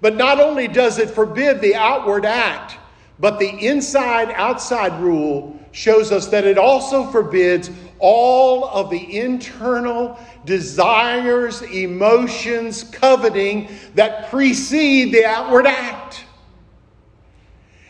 But 0.00 0.16
not 0.16 0.40
only 0.40 0.66
does 0.66 0.98
it 0.98 1.10
forbid 1.10 1.60
the 1.60 1.74
outward 1.74 2.24
act, 2.24 2.78
But 3.20 3.38
the 3.38 3.48
inside 3.48 4.30
outside 4.30 5.00
rule 5.00 5.58
shows 5.72 6.12
us 6.12 6.28
that 6.28 6.44
it 6.44 6.56
also 6.56 7.10
forbids 7.10 7.70
all 7.98 8.64
of 8.68 8.90
the 8.90 9.18
internal 9.18 10.18
desires, 10.44 11.62
emotions, 11.62 12.84
coveting 12.84 13.68
that 13.96 14.30
precede 14.30 15.12
the 15.12 15.24
outward 15.24 15.66
act. 15.66 16.24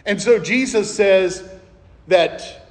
And 0.08 0.20
so 0.20 0.38
Jesus 0.38 0.92
says 0.92 1.46
that 2.06 2.66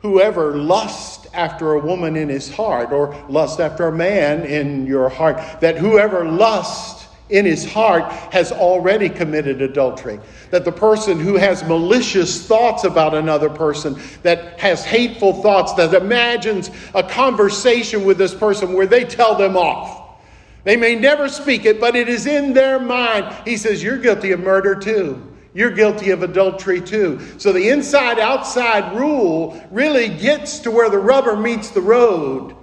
whoever 0.00 0.56
lusts 0.56 1.28
after 1.34 1.74
a 1.74 1.78
woman 1.78 2.16
in 2.16 2.30
his 2.30 2.50
heart, 2.50 2.90
or 2.90 3.14
lust 3.28 3.60
after 3.60 3.88
a 3.88 3.92
man 3.92 4.46
in 4.46 4.86
your 4.86 5.10
heart, 5.10 5.36
that 5.60 5.76
whoever 5.76 6.24
lusts 6.24 7.06
in 7.28 7.44
his 7.44 7.70
heart 7.70 8.10
has 8.32 8.50
already 8.50 9.10
committed 9.10 9.60
adultery. 9.60 10.18
That 10.50 10.64
the 10.64 10.72
person 10.72 11.20
who 11.20 11.34
has 11.34 11.62
malicious 11.64 12.46
thoughts 12.46 12.84
about 12.84 13.12
another 13.12 13.50
person, 13.50 14.00
that 14.22 14.58
has 14.58 14.86
hateful 14.86 15.42
thoughts, 15.42 15.74
that 15.74 15.92
imagines 15.92 16.70
a 16.94 17.02
conversation 17.02 18.06
with 18.06 18.16
this 18.16 18.34
person 18.34 18.72
where 18.72 18.86
they 18.86 19.04
tell 19.04 19.34
them 19.34 19.58
off. 19.58 20.22
They 20.64 20.78
may 20.78 20.94
never 20.94 21.28
speak 21.28 21.66
it, 21.66 21.78
but 21.78 21.94
it 21.94 22.08
is 22.08 22.24
in 22.24 22.54
their 22.54 22.78
mind. 22.78 23.36
He 23.44 23.58
says, 23.58 23.82
You're 23.82 23.98
guilty 23.98 24.32
of 24.32 24.40
murder 24.40 24.74
too. 24.74 25.27
You're 25.54 25.70
guilty 25.70 26.10
of 26.10 26.22
adultery 26.22 26.80
too. 26.80 27.20
So 27.38 27.52
the 27.52 27.70
inside 27.70 28.18
outside 28.18 28.96
rule 28.96 29.62
really 29.70 30.08
gets 30.08 30.60
to 30.60 30.70
where 30.70 30.90
the 30.90 30.98
rubber 30.98 31.36
meets 31.36 31.70
the 31.70 31.80
road. 31.80 32.54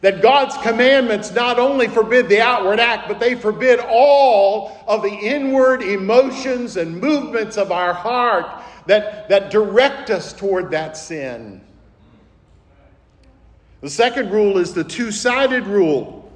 That 0.00 0.22
God's 0.22 0.56
commandments 0.58 1.32
not 1.32 1.58
only 1.58 1.88
forbid 1.88 2.28
the 2.28 2.40
outward 2.40 2.78
act, 2.78 3.08
but 3.08 3.18
they 3.18 3.34
forbid 3.34 3.80
all 3.80 4.84
of 4.86 5.02
the 5.02 5.12
inward 5.12 5.82
emotions 5.82 6.76
and 6.76 7.00
movements 7.00 7.56
of 7.56 7.72
our 7.72 7.92
heart 7.92 8.62
that, 8.86 9.28
that 9.28 9.50
direct 9.50 10.10
us 10.10 10.32
toward 10.32 10.70
that 10.70 10.96
sin. 10.96 11.60
The 13.80 13.90
second 13.90 14.30
rule 14.30 14.58
is 14.58 14.72
the 14.72 14.84
two 14.84 15.12
sided 15.12 15.66
rule. 15.66 16.30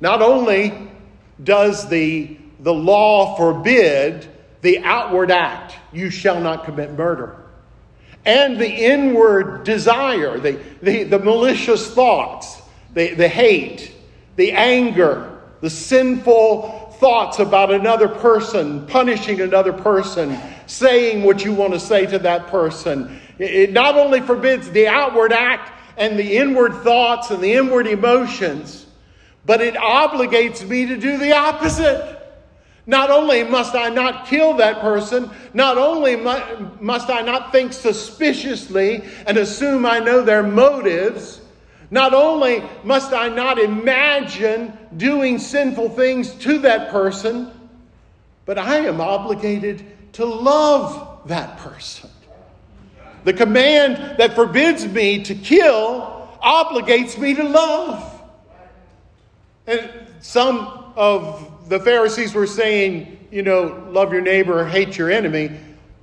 Not 0.00 0.22
only 0.22 0.90
does 1.42 1.88
the, 1.88 2.38
the 2.60 2.74
law 2.74 3.36
forbid 3.36 4.26
the 4.62 4.78
outward 4.80 5.30
act, 5.30 5.76
you 5.92 6.10
shall 6.10 6.40
not 6.40 6.64
commit 6.64 6.92
murder 6.92 7.48
and 8.28 8.58
the 8.58 8.70
inward 8.70 9.64
desire, 9.64 10.38
the, 10.38 10.60
the, 10.82 11.04
the 11.04 11.18
malicious 11.18 11.90
thoughts, 11.94 12.60
the, 12.92 13.14
the 13.14 13.26
hate, 13.26 13.90
the 14.36 14.52
anger, 14.52 15.40
the 15.62 15.70
sinful 15.70 16.94
thoughts 16.98 17.38
about 17.38 17.72
another 17.72 18.06
person, 18.06 18.86
punishing 18.86 19.40
another 19.40 19.72
person, 19.72 20.38
saying 20.66 21.22
what 21.22 21.42
you 21.42 21.54
want 21.54 21.72
to 21.72 21.80
say 21.80 22.04
to 22.04 22.18
that 22.18 22.48
person. 22.48 23.18
It 23.38 23.72
not 23.72 23.96
only 23.96 24.20
forbids 24.20 24.70
the 24.70 24.88
outward 24.88 25.32
act 25.32 25.72
and 25.96 26.18
the 26.18 26.36
inward 26.36 26.74
thoughts 26.82 27.30
and 27.30 27.42
the 27.42 27.54
inward 27.54 27.86
emotions, 27.86 28.84
but 29.46 29.62
it 29.62 29.74
obligates 29.74 30.68
me 30.68 30.84
to 30.84 30.98
do 30.98 31.16
the 31.16 31.34
opposite. 31.34 32.17
Not 32.88 33.10
only 33.10 33.44
must 33.44 33.74
I 33.74 33.90
not 33.90 34.26
kill 34.26 34.54
that 34.54 34.80
person, 34.80 35.30
not 35.52 35.76
only 35.76 36.16
must 36.16 37.10
I 37.10 37.20
not 37.20 37.52
think 37.52 37.74
suspiciously 37.74 39.04
and 39.26 39.36
assume 39.36 39.84
I 39.84 39.98
know 39.98 40.22
their 40.22 40.42
motives, 40.42 41.38
not 41.90 42.14
only 42.14 42.64
must 42.84 43.12
I 43.12 43.28
not 43.28 43.58
imagine 43.58 44.72
doing 44.96 45.38
sinful 45.38 45.90
things 45.90 46.30
to 46.36 46.60
that 46.60 46.90
person, 46.90 47.52
but 48.46 48.56
I 48.56 48.78
am 48.78 49.02
obligated 49.02 49.84
to 50.14 50.24
love 50.24 51.28
that 51.28 51.58
person. 51.58 52.08
The 53.24 53.34
command 53.34 54.16
that 54.16 54.34
forbids 54.34 54.86
me 54.86 55.24
to 55.24 55.34
kill 55.34 56.26
obligates 56.42 57.18
me 57.18 57.34
to 57.34 57.44
love. 57.44 58.22
And 59.66 59.90
some 60.20 60.92
of 60.96 61.57
the 61.68 61.78
Pharisees 61.80 62.34
were 62.34 62.46
saying, 62.46 63.28
you 63.30 63.42
know, 63.42 63.86
love 63.90 64.12
your 64.12 64.22
neighbor, 64.22 64.66
hate 64.66 64.96
your 64.96 65.10
enemy. 65.10 65.50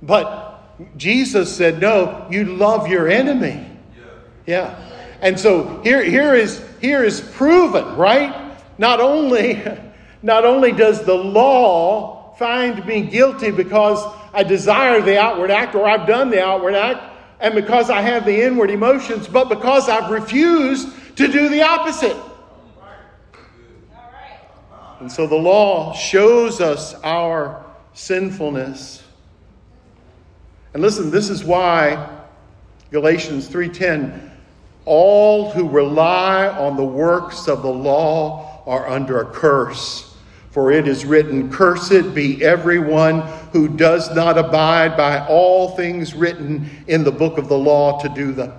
But 0.02 0.96
Jesus 0.96 1.54
said, 1.54 1.80
no, 1.80 2.26
you 2.30 2.44
love 2.44 2.88
your 2.88 3.08
enemy. 3.08 3.66
Yeah. 3.96 4.04
yeah. 4.46 5.18
And 5.20 5.38
so 5.38 5.80
here, 5.82 6.04
here, 6.04 6.34
is, 6.34 6.64
here 6.80 7.02
is 7.02 7.20
proven, 7.20 7.96
right? 7.96 8.56
Not 8.78 9.00
only, 9.00 9.62
not 10.22 10.44
only 10.44 10.72
does 10.72 11.04
the 11.04 11.14
law 11.14 12.34
find 12.38 12.84
me 12.86 13.02
guilty 13.02 13.50
because 13.50 14.04
I 14.32 14.42
desire 14.42 15.00
the 15.00 15.18
outward 15.18 15.50
act 15.50 15.74
or 15.74 15.88
I've 15.88 16.06
done 16.06 16.30
the 16.30 16.44
outward 16.44 16.74
act, 16.74 17.14
and 17.40 17.54
because 17.54 17.90
I 17.90 18.00
have 18.02 18.24
the 18.24 18.42
inward 18.42 18.70
emotions, 18.70 19.28
but 19.28 19.48
because 19.48 19.88
I've 19.88 20.10
refused 20.10 20.88
to 21.16 21.28
do 21.28 21.48
the 21.48 21.62
opposite. 21.62 22.16
And 25.00 25.10
so 25.10 25.26
the 25.26 25.36
law 25.36 25.92
shows 25.92 26.60
us 26.60 26.94
our 27.04 27.64
sinfulness. 27.94 29.02
And 30.72 30.82
listen, 30.82 31.10
this 31.10 31.30
is 31.30 31.44
why 31.44 32.08
Galatians 32.90 33.48
3:10 33.48 34.32
all 34.86 35.50
who 35.50 35.68
rely 35.68 36.46
on 36.46 36.76
the 36.76 36.84
works 36.84 37.48
of 37.48 37.62
the 37.62 37.72
law 37.72 38.62
are 38.66 38.88
under 38.88 39.20
a 39.20 39.24
curse. 39.24 40.14
For 40.50 40.70
it 40.70 40.88
is 40.88 41.04
written, 41.04 41.50
Cursed 41.50 42.14
be 42.14 42.42
everyone 42.42 43.20
who 43.52 43.68
does 43.68 44.14
not 44.14 44.38
abide 44.38 44.96
by 44.96 45.26
all 45.26 45.76
things 45.76 46.14
written 46.14 46.70
in 46.86 47.04
the 47.04 47.12
book 47.12 47.36
of 47.36 47.48
the 47.48 47.58
law 47.58 48.00
to 48.00 48.08
do 48.08 48.32
them. 48.32 48.52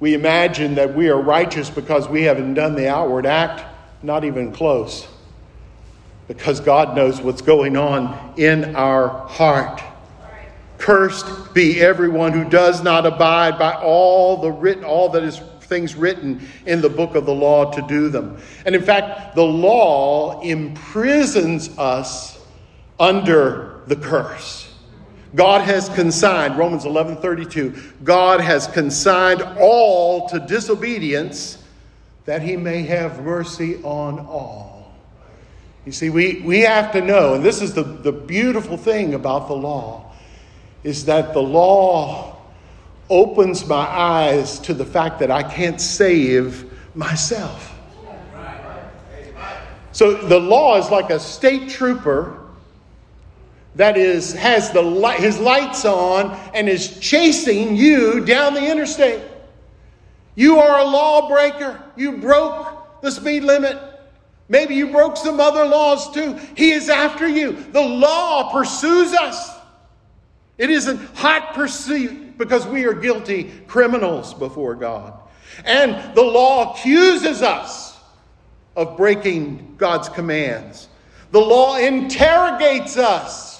We 0.00 0.14
imagine 0.14 0.74
that 0.76 0.94
we 0.94 1.10
are 1.10 1.20
righteous 1.20 1.68
because 1.68 2.08
we 2.08 2.22
haven't 2.22 2.54
done 2.54 2.74
the 2.74 2.88
outward 2.88 3.26
act, 3.26 3.64
not 4.02 4.24
even 4.24 4.50
close. 4.50 5.06
Because 6.26 6.58
God 6.60 6.96
knows 6.96 7.20
what's 7.20 7.42
going 7.42 7.76
on 7.76 8.34
in 8.36 8.74
our 8.74 9.08
heart. 9.28 9.82
Cursed 10.78 11.52
be 11.52 11.78
everyone 11.80 12.32
who 12.32 12.48
does 12.48 12.82
not 12.82 13.04
abide 13.04 13.58
by 13.58 13.74
all 13.74 14.38
the 14.38 14.50
written, 14.50 14.84
all 14.84 15.10
that 15.10 15.22
is 15.22 15.42
things 15.70 15.94
written 15.94 16.46
in 16.66 16.80
the 16.80 16.88
book 16.88 17.14
of 17.14 17.26
the 17.26 17.34
law 17.34 17.70
to 17.70 17.82
do 17.82 18.08
them. 18.08 18.38
And 18.64 18.74
in 18.74 18.82
fact, 18.82 19.34
the 19.34 19.44
law 19.44 20.40
imprisons 20.42 21.78
us 21.78 22.38
under 22.98 23.82
the 23.86 23.96
curse. 23.96 24.59
God 25.34 25.62
has 25.62 25.88
consigned, 25.90 26.58
Romans 26.58 26.84
11 26.84 27.16
32, 27.16 27.74
God 28.02 28.40
has 28.40 28.66
consigned 28.66 29.42
all 29.60 30.28
to 30.28 30.40
disobedience 30.40 31.58
that 32.24 32.42
he 32.42 32.56
may 32.56 32.82
have 32.82 33.22
mercy 33.22 33.76
on 33.82 34.18
all. 34.20 34.92
You 35.86 35.92
see, 35.92 36.10
we, 36.10 36.42
we 36.44 36.60
have 36.60 36.92
to 36.92 37.00
know, 37.00 37.34
and 37.34 37.44
this 37.44 37.62
is 37.62 37.74
the, 37.74 37.82
the 37.82 38.12
beautiful 38.12 38.76
thing 38.76 39.14
about 39.14 39.48
the 39.48 39.54
law, 39.54 40.12
is 40.82 41.04
that 41.06 41.32
the 41.32 41.42
law 41.42 42.36
opens 43.08 43.66
my 43.66 43.76
eyes 43.76 44.58
to 44.60 44.74
the 44.74 44.84
fact 44.84 45.18
that 45.20 45.30
I 45.30 45.42
can't 45.42 45.80
save 45.80 46.70
myself. 46.94 47.76
So 49.92 50.14
the 50.14 50.38
law 50.38 50.78
is 50.78 50.90
like 50.90 51.10
a 51.10 51.18
state 51.18 51.68
trooper 51.68 52.39
that 53.76 53.96
is 53.96 54.32
has 54.32 54.70
the 54.70 54.82
light, 54.82 55.20
his 55.20 55.38
lights 55.38 55.84
on 55.84 56.32
and 56.54 56.68
is 56.68 56.98
chasing 56.98 57.76
you 57.76 58.24
down 58.24 58.54
the 58.54 58.70
interstate. 58.70 59.22
You 60.34 60.58
are 60.58 60.80
a 60.80 60.84
lawbreaker. 60.84 61.82
You 61.96 62.12
broke 62.18 63.00
the 63.02 63.10
speed 63.10 63.44
limit. 63.44 63.78
Maybe 64.48 64.74
you 64.74 64.88
broke 64.88 65.16
some 65.16 65.38
other 65.38 65.64
laws 65.64 66.12
too. 66.12 66.34
He 66.56 66.72
is 66.72 66.88
after 66.88 67.28
you. 67.28 67.52
The 67.52 67.80
law 67.80 68.50
pursues 68.50 69.12
us. 69.14 69.56
It 70.58 70.70
is 70.70 70.88
in 70.88 70.96
hot 71.14 71.54
pursuit 71.54 72.36
because 72.36 72.66
we 72.66 72.84
are 72.84 72.92
guilty 72.92 73.44
criminals 73.66 74.34
before 74.34 74.74
God. 74.74 75.14
And 75.64 76.14
the 76.14 76.22
law 76.22 76.72
accuses 76.72 77.42
us 77.42 77.98
of 78.76 78.96
breaking 78.96 79.76
God's 79.78 80.08
commands. 80.08 80.88
The 81.30 81.40
law 81.40 81.76
interrogates 81.76 82.96
us 82.96 83.59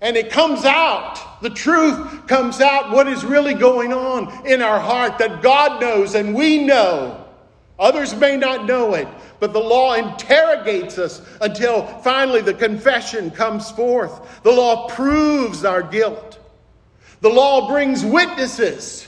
and 0.00 0.16
it 0.16 0.30
comes 0.30 0.64
out. 0.64 1.42
The 1.42 1.50
truth 1.50 2.26
comes 2.26 2.60
out 2.60 2.90
what 2.90 3.06
is 3.06 3.24
really 3.24 3.54
going 3.54 3.92
on 3.92 4.46
in 4.46 4.62
our 4.62 4.80
heart 4.80 5.18
that 5.18 5.42
God 5.42 5.80
knows 5.80 6.14
and 6.14 6.34
we 6.34 6.64
know. 6.64 7.26
Others 7.78 8.14
may 8.16 8.36
not 8.36 8.66
know 8.66 8.94
it, 8.94 9.08
but 9.40 9.52
the 9.52 9.60
law 9.60 9.94
interrogates 9.94 10.98
us 10.98 11.22
until 11.40 11.86
finally 12.02 12.42
the 12.42 12.52
confession 12.52 13.30
comes 13.30 13.70
forth. 13.70 14.42
The 14.42 14.52
law 14.52 14.88
proves 14.88 15.64
our 15.64 15.82
guilt. 15.82 16.38
The 17.20 17.30
law 17.30 17.68
brings 17.68 18.04
witnesses 18.04 19.06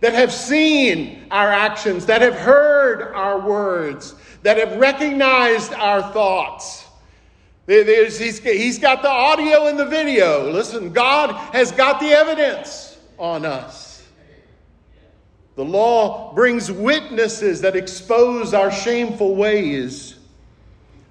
that 0.00 0.14
have 0.14 0.32
seen 0.32 1.26
our 1.30 1.48
actions, 1.48 2.06
that 2.06 2.22
have 2.22 2.36
heard 2.36 3.12
our 3.14 3.40
words, 3.40 4.14
that 4.42 4.56
have 4.56 4.76
recognized 4.78 5.72
our 5.74 6.02
thoughts 6.12 6.86
He's, 7.70 8.40
he's 8.40 8.80
got 8.80 9.00
the 9.02 9.08
audio 9.08 9.68
and 9.68 9.78
the 9.78 9.86
video. 9.86 10.50
Listen, 10.50 10.92
God 10.92 11.30
has 11.54 11.70
got 11.70 12.00
the 12.00 12.08
evidence 12.08 12.98
on 13.16 13.44
us. 13.44 14.04
The 15.54 15.64
law 15.64 16.32
brings 16.34 16.72
witnesses 16.72 17.60
that 17.60 17.76
expose 17.76 18.54
our 18.54 18.72
shameful 18.72 19.36
ways. 19.36 20.16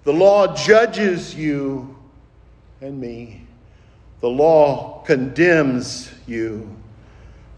The 0.04 0.12
law 0.12 0.54
judges 0.54 1.34
you 1.34 1.95
and 2.82 3.00
me. 3.00 3.48
The 4.19 4.30
law 4.30 5.02
condemns 5.04 6.12
you. 6.28 6.76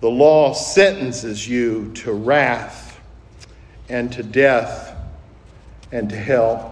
The 0.02 0.12
law 0.12 0.54
sentences 0.54 1.48
you 1.48 1.92
to 1.94 2.12
wrath 2.12 3.00
and 3.90 4.12
to 4.14 4.22
death 4.22 4.96
and 5.92 6.08
to 6.12 6.16
hell. 6.16 6.71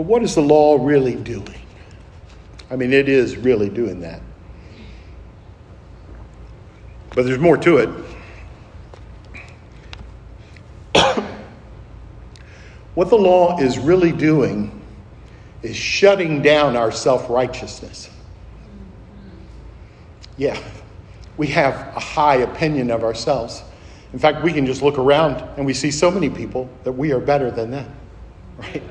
But 0.00 0.06
what 0.06 0.22
is 0.22 0.34
the 0.34 0.40
law 0.40 0.78
really 0.80 1.14
doing? 1.14 1.60
I 2.70 2.76
mean, 2.76 2.90
it 2.90 3.06
is 3.06 3.36
really 3.36 3.68
doing 3.68 4.00
that. 4.00 4.22
But 7.14 7.26
there's 7.26 7.38
more 7.38 7.58
to 7.58 7.76
it. 7.76 7.90
what 12.94 13.10
the 13.10 13.18
law 13.18 13.58
is 13.58 13.78
really 13.78 14.10
doing 14.10 14.80
is 15.60 15.76
shutting 15.76 16.40
down 16.40 16.76
our 16.76 16.90
self 16.90 17.28
righteousness. 17.28 18.08
Yeah, 20.38 20.58
we 21.36 21.46
have 21.48 21.74
a 21.94 22.00
high 22.00 22.36
opinion 22.36 22.90
of 22.90 23.04
ourselves. 23.04 23.62
In 24.14 24.18
fact, 24.18 24.42
we 24.42 24.54
can 24.54 24.64
just 24.64 24.80
look 24.80 24.96
around 24.96 25.46
and 25.58 25.66
we 25.66 25.74
see 25.74 25.90
so 25.90 26.10
many 26.10 26.30
people 26.30 26.70
that 26.84 26.92
we 26.92 27.12
are 27.12 27.20
better 27.20 27.50
than 27.50 27.70
them, 27.70 27.94
right? 28.56 28.82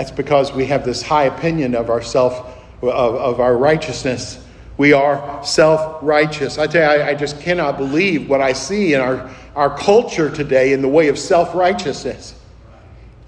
That's 0.00 0.10
because 0.10 0.50
we 0.50 0.64
have 0.64 0.82
this 0.82 1.02
high 1.02 1.24
opinion 1.24 1.74
of 1.74 1.90
ourself, 1.90 2.56
of, 2.80 2.88
of 2.88 3.38
our 3.38 3.54
righteousness. 3.54 4.42
We 4.78 4.94
are 4.94 5.44
self 5.44 5.98
righteous. 6.00 6.56
I 6.56 6.68
tell 6.68 6.96
you, 6.96 7.02
I, 7.02 7.08
I, 7.08 7.14
just 7.14 7.38
cannot 7.42 7.76
believe 7.76 8.26
what 8.26 8.40
I 8.40 8.54
see 8.54 8.94
in 8.94 9.00
our, 9.02 9.30
our 9.54 9.76
culture 9.76 10.30
today 10.34 10.72
in 10.72 10.80
the 10.80 10.88
way 10.88 11.08
of 11.08 11.18
self 11.18 11.54
righteousness. 11.54 12.34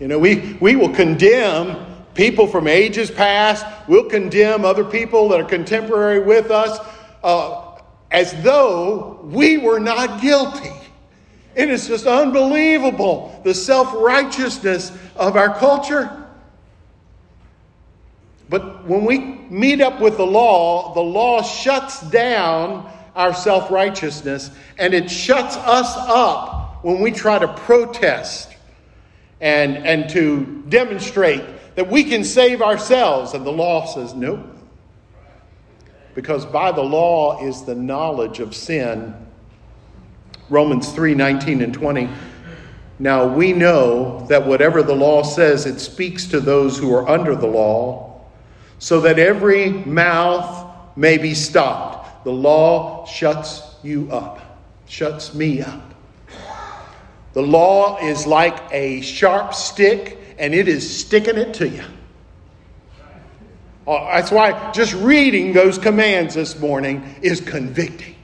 You 0.00 0.08
know, 0.08 0.18
we, 0.18 0.56
we 0.62 0.76
will 0.76 0.88
condemn 0.88 1.76
people 2.14 2.46
from 2.46 2.66
ages 2.66 3.10
past, 3.10 3.66
we'll 3.86 4.08
condemn 4.08 4.64
other 4.64 4.82
people 4.82 5.28
that 5.28 5.42
are 5.42 5.44
contemporary 5.44 6.20
with 6.20 6.50
us 6.50 6.78
uh, 7.22 7.80
as 8.10 8.32
though 8.42 9.20
we 9.24 9.58
were 9.58 9.78
not 9.78 10.22
guilty. 10.22 10.72
And 11.54 11.68
It 11.68 11.74
is 11.74 11.86
just 11.86 12.06
unbelievable 12.06 13.42
the 13.44 13.52
self 13.52 13.92
righteousness 13.92 14.90
of 15.16 15.36
our 15.36 15.54
culture. 15.58 16.20
But 18.52 18.84
when 18.84 19.06
we 19.06 19.18
meet 19.18 19.80
up 19.80 19.98
with 19.98 20.18
the 20.18 20.26
law, 20.26 20.92
the 20.92 21.00
law 21.00 21.40
shuts 21.40 22.02
down 22.10 22.86
our 23.16 23.32
self 23.32 23.70
righteousness 23.70 24.50
and 24.78 24.92
it 24.92 25.10
shuts 25.10 25.56
us 25.56 25.94
up 25.96 26.84
when 26.84 27.00
we 27.00 27.12
try 27.12 27.38
to 27.38 27.48
protest 27.48 28.54
and, 29.40 29.78
and 29.78 30.10
to 30.10 30.62
demonstrate 30.68 31.42
that 31.76 31.90
we 31.90 32.04
can 32.04 32.24
save 32.24 32.60
ourselves. 32.60 33.32
And 33.32 33.46
the 33.46 33.50
law 33.50 33.86
says, 33.86 34.12
nope. 34.12 34.44
Because 36.14 36.44
by 36.44 36.72
the 36.72 36.82
law 36.82 37.42
is 37.48 37.62
the 37.62 37.74
knowledge 37.74 38.38
of 38.38 38.54
sin. 38.54 39.14
Romans 40.50 40.92
3 40.92 41.14
19 41.14 41.62
and 41.62 41.72
20. 41.72 42.06
Now 42.98 43.26
we 43.26 43.54
know 43.54 44.26
that 44.26 44.46
whatever 44.46 44.82
the 44.82 44.94
law 44.94 45.22
says, 45.22 45.64
it 45.64 45.78
speaks 45.80 46.26
to 46.26 46.38
those 46.38 46.76
who 46.76 46.94
are 46.94 47.08
under 47.08 47.34
the 47.34 47.46
law 47.46 48.11
so 48.82 49.00
that 49.00 49.16
every 49.16 49.70
mouth 49.70 50.66
may 50.96 51.16
be 51.16 51.34
stopped. 51.34 52.24
The 52.24 52.32
law 52.32 53.06
shuts 53.06 53.62
you 53.84 54.10
up, 54.10 54.58
shuts 54.88 55.34
me 55.34 55.62
up. 55.62 55.94
The 57.32 57.42
law 57.42 57.98
is 57.98 58.26
like 58.26 58.58
a 58.72 59.00
sharp 59.02 59.54
stick, 59.54 60.18
and 60.36 60.52
it 60.52 60.66
is 60.66 60.98
sticking 60.98 61.38
it 61.38 61.54
to 61.54 61.68
you. 61.68 61.84
Uh, 63.86 64.04
that's 64.16 64.32
why 64.32 64.72
just 64.72 64.94
reading 64.94 65.52
those 65.52 65.78
commands 65.78 66.34
this 66.34 66.58
morning 66.58 67.14
is 67.22 67.40
convicting. 67.40 68.16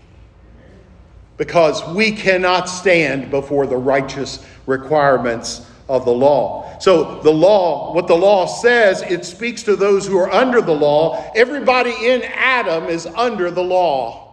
Because 1.37 1.87
we 1.95 2.11
cannot 2.11 2.69
stand 2.69 3.31
before 3.31 3.69
the 3.69 3.77
righteous 3.77 4.45
requirements 4.67 5.65
of 5.89 6.05
the 6.05 6.13
law. 6.13 6.79
So, 6.79 7.21
the 7.23 7.33
law, 7.33 7.93
what 7.95 8.07
the 8.07 8.15
law 8.15 8.47
says, 8.47 9.03
it 9.03 9.25
speaks 9.25 9.63
to 9.65 9.75
those 9.75 10.07
who 10.07 10.19
are 10.19 10.31
under 10.31 10.61
the 10.61 10.75
law. 10.75 11.33
Everybody 11.35 11.93
in 12.07 12.23
Adam 12.23 12.85
is 12.85 13.07
under 13.07 13.51
the 13.51 13.65
law. 13.65 14.29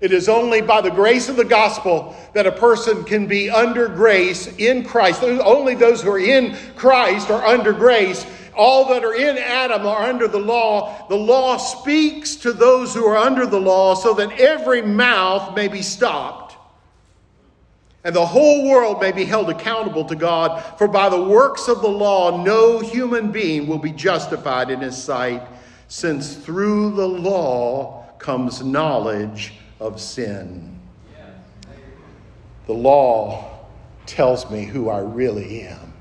It 0.00 0.12
is 0.12 0.28
only 0.28 0.60
by 0.60 0.82
the 0.82 0.90
grace 0.90 1.28
of 1.28 1.36
the 1.36 1.44
gospel 1.44 2.14
that 2.34 2.46
a 2.46 2.52
person 2.52 3.04
can 3.04 3.26
be 3.26 3.48
under 3.48 3.88
grace 3.88 4.48
in 4.58 4.84
Christ. 4.84 5.22
Only 5.22 5.74
those 5.74 6.02
who 6.02 6.10
are 6.10 6.18
in 6.18 6.56
Christ 6.76 7.30
are 7.30 7.42
under 7.46 7.72
grace. 7.72 8.26
All 8.54 8.88
that 8.88 9.04
are 9.04 9.14
in 9.14 9.38
Adam 9.38 9.86
are 9.86 10.02
under 10.02 10.28
the 10.28 10.38
law. 10.38 11.08
The 11.08 11.16
law 11.16 11.56
speaks 11.56 12.36
to 12.36 12.52
those 12.52 12.92
who 12.92 13.06
are 13.06 13.16
under 13.16 13.46
the 13.46 13.60
law 13.60 13.94
so 13.94 14.12
that 14.14 14.38
every 14.38 14.82
mouth 14.82 15.56
may 15.56 15.68
be 15.68 15.80
stopped 15.80 16.43
and 18.04 18.14
the 18.14 18.26
whole 18.26 18.68
world 18.68 19.00
may 19.00 19.12
be 19.12 19.24
held 19.24 19.48
accountable 19.48 20.04
to 20.04 20.14
God, 20.14 20.62
for 20.78 20.86
by 20.86 21.08
the 21.08 21.22
works 21.22 21.68
of 21.68 21.80
the 21.80 21.88
law 21.88 22.44
no 22.44 22.80
human 22.80 23.32
being 23.32 23.66
will 23.66 23.78
be 23.78 23.92
justified 23.92 24.70
in 24.70 24.80
his 24.80 25.02
sight, 25.02 25.42
since 25.88 26.34
through 26.34 26.94
the 26.94 27.08
law 27.08 28.06
comes 28.18 28.62
knowledge 28.62 29.54
of 29.80 29.98
sin. 29.98 30.78
The 32.66 32.74
law 32.74 33.66
tells 34.06 34.50
me 34.50 34.64
who 34.64 34.90
I 34.90 35.00
really 35.00 35.62
am. 35.62 35.92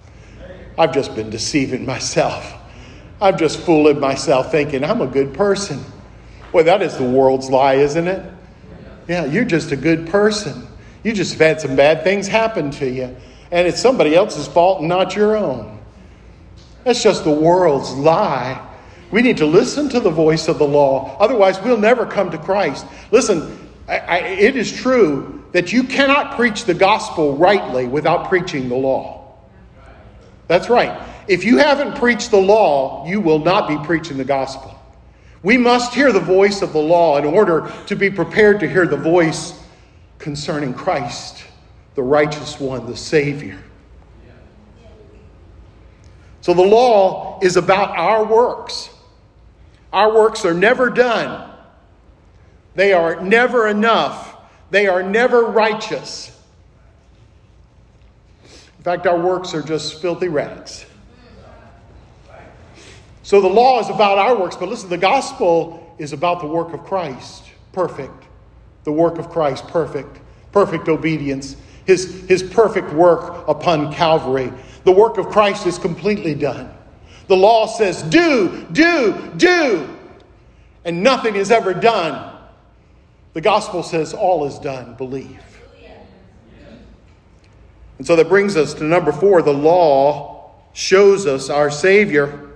I've 0.78 0.94
just 0.94 1.16
been 1.16 1.30
deceiving 1.30 1.86
myself. 1.86 2.54
I'm 3.22 3.38
just 3.38 3.60
fooling 3.60 4.00
myself 4.00 4.52
thinking 4.52 4.84
I'm 4.84 5.02
a 5.02 5.08
good 5.08 5.34
person. 5.34 5.84
Boy, 6.52 6.64
that 6.64 6.82
is 6.82 6.98
the 6.98 7.10
world's 7.10 7.50
lie, 7.50 7.76
isn't 7.76 8.08
it? 8.08 8.32
Yeah, 9.08 9.26
you're 9.26 9.46
just 9.46 9.72
a 9.72 9.78
good 9.78 10.08
person. 10.10 10.68
You 11.04 11.14
just 11.14 11.34
have 11.34 11.42
had 11.42 11.62
some 11.62 11.76
bad 11.76 12.04
things 12.04 12.28
happen 12.28 12.72
to 12.72 12.90
you, 12.90 13.16
and 13.52 13.68
it's 13.68 13.80
somebody 13.80 14.16
else's 14.16 14.48
fault 14.48 14.80
and 14.80 14.90
not 14.90 15.16
your 15.16 15.36
own. 15.36 15.80
That's 16.84 17.04
just 17.04 17.24
the 17.24 17.32
world's 17.32 17.94
lie. 17.94 18.70
We 19.12 19.22
need 19.22 19.38
to 19.38 19.46
listen 19.46 19.90
to 19.90 20.00
the 20.00 20.10
voice 20.10 20.48
of 20.48 20.58
the 20.58 20.68
law. 20.68 21.18
Otherwise, 21.20 21.62
we'll 21.62 21.78
never 21.78 22.06
come 22.06 22.32
to 22.32 22.38
Christ. 22.38 22.86
Listen, 23.12 23.70
I, 23.88 24.00
I, 24.00 24.18
it 24.20 24.56
is 24.56 24.72
true 24.72 25.44
that 25.52 25.72
you 25.72 25.84
cannot 25.84 26.36
preach 26.36 26.66
the 26.66 26.74
gospel 26.74 27.38
rightly 27.38 27.88
without 27.88 28.28
preaching 28.28 28.70
the 28.70 28.76
law. 28.76 29.36
That's 30.48 30.70
right. 30.70 31.00
If 31.28 31.44
you 31.44 31.58
haven't 31.58 31.96
preached 31.96 32.32
the 32.32 32.42
law, 32.42 33.08
you 33.08 33.22
will 33.22 33.40
not 33.40 33.68
be 33.68 33.78
preaching 33.86 34.18
the 34.18 34.26
gospel. 34.26 34.78
We 35.42 35.58
must 35.58 35.94
hear 35.94 36.12
the 36.12 36.20
voice 36.20 36.62
of 36.62 36.74
the 36.74 36.82
law 36.82 37.18
in 37.18 37.26
order 37.26 37.72
to 37.88 37.96
be 37.96 38.10
prepared 38.10 38.60
to 38.62 38.70
hear 38.70 38.88
the 38.88 38.98
voice 38.98 39.63
concerning 40.24 40.74
Christ, 40.74 41.44
the 41.96 42.02
righteous 42.02 42.58
one, 42.58 42.86
the 42.86 42.96
Savior. 42.96 43.62
So 46.40 46.54
the 46.54 46.64
law 46.64 47.40
is 47.42 47.58
about 47.58 47.90
our 47.98 48.26
works. 48.26 48.90
Our 49.92 50.16
works 50.16 50.46
are 50.46 50.54
never 50.54 50.90
done, 50.90 51.52
they 52.74 52.94
are 52.94 53.22
never 53.22 53.68
enough, 53.68 54.38
they 54.72 54.88
are 54.88 55.04
never 55.04 55.44
righteous. 55.44 56.32
In 58.78 58.84
fact, 58.84 59.06
our 59.06 59.20
works 59.20 59.54
are 59.54 59.62
just 59.62 60.02
filthy 60.02 60.30
rags. 60.30 60.86
So 63.24 63.40
the 63.40 63.48
law 63.48 63.80
is 63.82 63.90
about 63.90 64.18
our 64.18 64.38
works, 64.38 64.56
but 64.56 64.70
listen, 64.70 64.90
the 64.90 64.98
gospel 64.98 65.96
is 65.98 66.14
about 66.14 66.40
the 66.40 66.48
work 66.48 66.74
of 66.74 66.84
Christ, 66.86 67.44
perfect 67.74 68.23
the 68.84 68.92
work 68.92 69.18
of 69.18 69.30
Christ 69.30 69.68
perfect, 69.68 70.20
perfect 70.52 70.88
obedience, 70.88 71.56
his, 71.86 72.26
his 72.28 72.44
perfect 72.44 72.92
work 72.92 73.48
upon 73.48 73.94
Calvary. 73.94 74.52
The 74.84 74.92
work 74.92 75.18
of 75.18 75.30
Christ 75.30 75.66
is 75.66 75.78
completely 75.78 76.36
done. 76.36 76.74
The 77.28 77.38
law 77.38 77.68
says, 77.68 78.04
do, 78.04 78.66
do, 78.72 79.32
do, 79.38 79.90
and 80.84 81.02
nothing 81.02 81.36
is 81.36 81.52
ever 81.52 81.74
done. 81.74 82.38
The 83.34 83.42
gospel 83.42 83.82
says, 83.82 84.14
all 84.14 84.46
is 84.46 84.60
done, 84.60 84.96
believe. 84.96 85.40
And 87.98 88.08
so 88.08 88.16
that 88.16 88.28
brings 88.28 88.58
us 88.58 88.74
to 88.76 88.84
number 88.84 89.12
four 89.12 89.42
the 89.42 89.54
law 89.54 90.52
shows 90.74 91.26
us 91.26 91.50
our 91.50 91.72
Savior. 91.72 92.52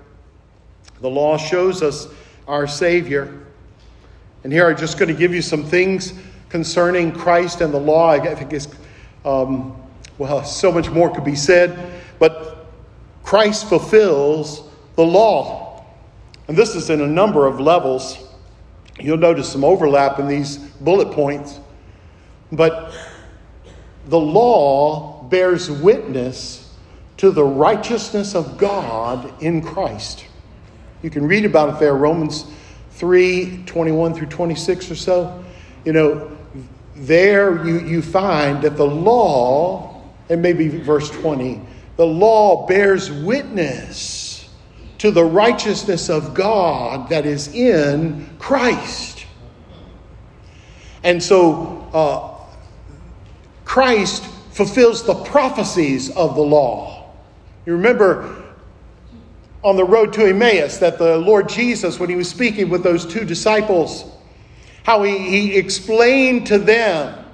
The 1.00 1.10
law 1.10 1.38
shows 1.38 1.82
us 1.82 2.08
our 2.48 2.68
Savior. 2.68 3.47
And 4.48 4.54
here 4.54 4.70
I'm 4.70 4.78
just 4.78 4.98
going 4.98 5.10
to 5.10 5.14
give 5.14 5.34
you 5.34 5.42
some 5.42 5.66
things 5.66 6.14
concerning 6.48 7.12
Christ 7.12 7.60
and 7.60 7.74
the 7.74 7.80
law. 7.80 8.12
I 8.12 8.34
think 8.34 8.54
it's 8.54 8.70
um, 9.26 9.76
well, 10.18 10.42
so 10.46 10.72
much 10.72 10.90
more 10.90 11.14
could 11.14 11.26
be 11.26 11.36
said, 11.36 12.02
but 12.18 12.66
Christ 13.24 13.68
fulfills 13.68 14.64
the 14.96 15.04
law. 15.04 15.84
And 16.48 16.56
this 16.56 16.78
is 16.78 16.90
in 16.90 17.02
a 17.02 17.08
number 17.08 17.46
of 17.46 17.60
levels. 17.60 18.18
You'll 18.98 19.18
notice 19.18 19.52
some 19.52 19.66
overlap 19.66 20.18
in 20.18 20.30
these 20.30 20.56
bullet 20.56 21.12
points. 21.12 21.60
But 22.50 22.94
the 24.06 24.18
law 24.18 25.24
bears 25.24 25.70
witness 25.70 26.74
to 27.18 27.32
the 27.32 27.44
righteousness 27.44 28.34
of 28.34 28.58
God 28.58 29.44
in 29.44 29.62
Christ. 29.62 30.26
You 31.02 31.10
can 31.10 31.28
read 31.28 31.44
about 31.44 31.76
it 31.76 31.80
there, 31.82 31.96
Romans 31.96 32.46
3 32.98 33.64
21 33.66 34.14
through 34.14 34.28
26 34.28 34.92
or 34.92 34.96
so. 34.96 35.44
You 35.86 35.94
know, 35.94 36.38
there 36.96 37.66
you, 37.66 37.80
you 37.80 38.02
find 38.02 38.62
that 38.64 38.76
the 38.76 38.86
law, 38.86 40.04
and 40.30 40.42
maybe 40.42 40.68
verse 40.68 41.10
20, 41.10 41.62
the 41.96 42.06
law 42.06 42.66
bears 42.66 43.12
witness 43.12 44.50
to 44.98 45.12
the 45.12 45.24
righteousness 45.24 46.10
of 46.10 46.34
God 46.34 47.10
that 47.10 47.26
is 47.26 47.54
in 47.54 48.28
Christ. 48.40 49.26
And 51.04 51.22
so 51.22 51.88
uh, 51.94 52.38
Christ 53.64 54.26
fulfills 54.52 55.04
the 55.04 55.14
prophecies 55.14 56.10
of 56.16 56.36
the 56.36 56.42
law. 56.42 57.14
You 57.68 57.74
remember 57.74 58.44
on 59.68 59.76
the 59.76 59.84
road 59.84 60.14
to 60.14 60.26
Emmaus 60.26 60.78
that 60.78 60.98
the 60.98 61.18
Lord 61.18 61.50
Jesus, 61.50 62.00
when 62.00 62.10
he 62.10 62.16
was 62.16 62.30
speaking 62.30 62.70
with 62.70 62.84
those 62.84 63.06
two 63.06 63.26
disciples, 63.26 64.10
how 64.84 65.04
he, 65.04 65.18
he 65.18 65.56
explained 65.58 66.48
to 66.48 66.58
them 66.58 67.26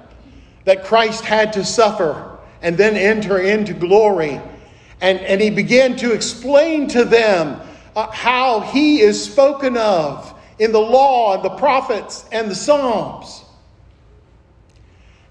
that 0.64 0.84
Christ 0.84 1.24
had 1.24 1.52
to 1.52 1.64
suffer 1.64 2.36
and 2.60 2.76
then 2.76 2.96
enter 2.96 3.38
into 3.38 3.72
glory. 3.72 4.40
And, 5.00 5.20
and 5.20 5.40
he 5.40 5.50
began 5.50 5.94
to 5.98 6.12
explain 6.12 6.88
to 6.88 7.04
them 7.04 7.60
uh, 7.94 8.10
how 8.10 8.58
he 8.58 9.00
is 9.00 9.22
spoken 9.22 9.76
of 9.76 10.36
in 10.58 10.72
the 10.72 10.80
law 10.80 11.34
and 11.34 11.44
the 11.44 11.56
prophets 11.56 12.24
and 12.32 12.50
the 12.50 12.56
Psalms. 12.56 13.44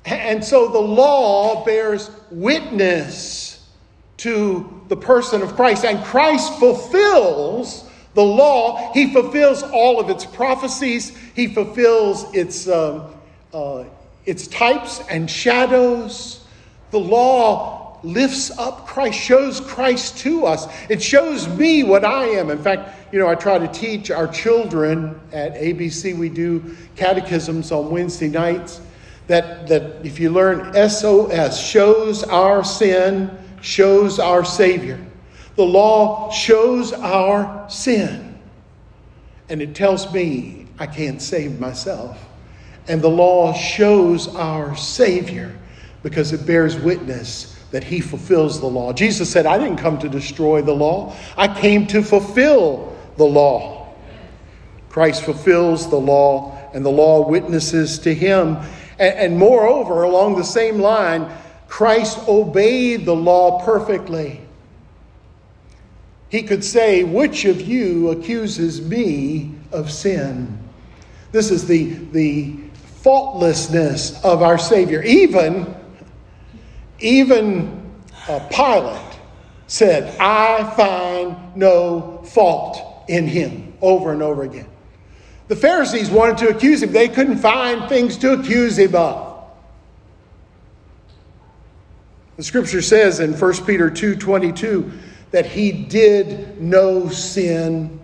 And 0.06 0.42
so 0.42 0.70
the 0.70 0.80
law 0.80 1.66
bears 1.66 2.10
witness 2.32 3.70
to 4.18 4.83
the 4.94 5.02
person 5.02 5.42
of 5.42 5.56
Christ, 5.56 5.86
and 5.86 6.04
Christ 6.06 6.60
fulfills 6.60 7.90
the 8.14 8.22
law, 8.22 8.94
he 8.94 9.12
fulfills 9.12 9.64
all 9.64 10.00
of 10.00 10.12
its 10.12 10.24
prophecies, 10.24 11.18
he 11.34 11.48
fulfills 11.48 12.32
its, 12.36 12.68
um, 12.68 13.06
uh, 13.52 13.86
its 14.28 14.46
types 14.46 15.02
and 15.10 15.28
shadows. 15.28 16.46
The 16.92 17.00
law 17.00 17.98
lifts 18.04 18.56
up 18.60 18.86
Christ, 18.86 19.20
shows 19.20 19.62
Christ 19.62 20.20
to 20.20 20.46
us. 20.46 20.68
It 20.90 21.02
shows 21.02 21.48
me 21.48 21.82
what 21.82 22.06
I 22.06 22.26
am. 22.26 22.52
In 22.52 22.60
fact, 22.60 23.12
you 23.12 23.18
know, 23.18 23.28
I 23.28 23.34
try 23.34 23.58
to 23.58 23.68
teach 23.70 24.12
our 24.12 24.28
children 24.28 25.20
at 25.32 25.56
ABC, 25.56 26.16
we 26.16 26.30
do 26.30 26.76
catechisms 26.96 27.72
on 27.72 27.90
Wednesday 27.90 28.30
nights. 28.30 28.80
That, 29.26 29.68
that 29.70 30.06
if 30.06 30.20
you 30.20 30.30
learn 30.30 30.72
SOS, 30.88 31.60
shows 31.60 32.24
our 32.26 32.64
sin, 32.64 33.36
shows 33.64 34.20
our 34.20 34.44
Savior. 34.44 35.00
The 35.56 35.64
law 35.64 36.30
shows 36.32 36.92
our 36.94 37.68
sin, 37.70 38.38
and 39.50 39.62
it 39.62 39.74
tells 39.74 40.12
me 40.14 40.68
I 40.78 40.86
can't 40.86 41.22
save 41.22 41.60
myself. 41.60 42.20
And 42.88 43.02
the 43.02 43.10
law 43.10 43.54
shows 43.54 44.28
our 44.36 44.76
Savior 44.76 45.58
because 46.04 46.34
it 46.34 46.46
bears 46.46 46.76
witness 46.76 47.58
that 47.72 47.86
He 47.86 48.02
fulfills 48.02 48.60
the 48.60 48.68
law. 48.68 48.92
Jesus 48.92 49.32
said, 49.32 49.46
I 49.46 49.58
didn't 49.58 49.78
come 49.78 49.98
to 50.00 50.10
destroy 50.10 50.62
the 50.62 50.76
law, 50.76 51.16
I 51.38 51.48
came 51.48 51.88
to 51.88 52.04
fulfill 52.04 52.96
the 53.18 53.24
law. 53.24 53.94
Christ 54.90 55.24
fulfills 55.24 55.90
the 55.90 56.00
law, 56.00 56.70
and 56.74 56.86
the 56.86 56.92
law 56.92 57.28
witnesses 57.28 57.98
to 58.00 58.14
Him. 58.14 58.58
And, 59.00 59.16
and 59.16 59.38
moreover, 59.38 60.04
along 60.04 60.36
the 60.36 60.44
same 60.44 60.80
line, 60.80 61.32
Christ 61.74 62.20
obeyed 62.28 63.04
the 63.04 63.16
law 63.16 63.66
perfectly 63.66 64.44
he 66.34 66.42
could 66.42 66.64
say, 66.64 67.04
Which 67.04 67.46
of 67.46 67.62
you 67.62 68.10
accuses 68.10 68.82
me 68.82 69.52
of 69.72 69.92
sin? 69.92 70.58
This 71.32 71.52
is 71.52 71.68
the, 71.68 71.94
the 72.12 72.56
faultlessness 73.04 74.20
of 74.24 74.42
our 74.42 74.58
Savior. 74.58 75.04
Even, 75.04 75.76
even 77.00 77.92
uh, 78.28 78.40
Pilate 78.50 79.20
said, 79.68 80.16
I 80.20 80.64
find 80.76 81.56
no 81.56 82.24
fault 82.26 83.06
in 83.08 83.28
him, 83.28 83.74
over 83.80 84.12
and 84.12 84.24
over 84.24 84.42
again. 84.42 84.70
The 85.50 85.56
Pharisees 85.56 86.10
wanted 86.10 86.40
to 86.40 86.50
accuse 86.50 86.82
him, 86.82 86.92
they 86.92 87.10
couldn't 87.10 87.38
find 87.38 87.88
things 87.88 88.18
to 88.18 88.34
accuse 88.34 88.80
him 88.80 88.96
of. 88.96 89.33
The 92.38 92.44
scripture 92.44 92.82
says 92.82 93.20
in 93.20 93.34
1 93.34 93.66
Peter 93.66 93.90
2:22 93.90 94.92
that 95.32 95.46
he 95.46 95.72
did 95.72 96.62
no 96.62 97.10
sin, 97.10 98.00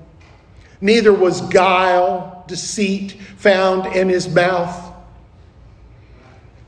neither 0.82 1.13
was 1.13 1.42
guile, 1.42 2.44
deceit 2.48 3.15
found 3.38 3.96
in 3.96 4.10
his 4.10 4.28
mouth. 4.28 4.86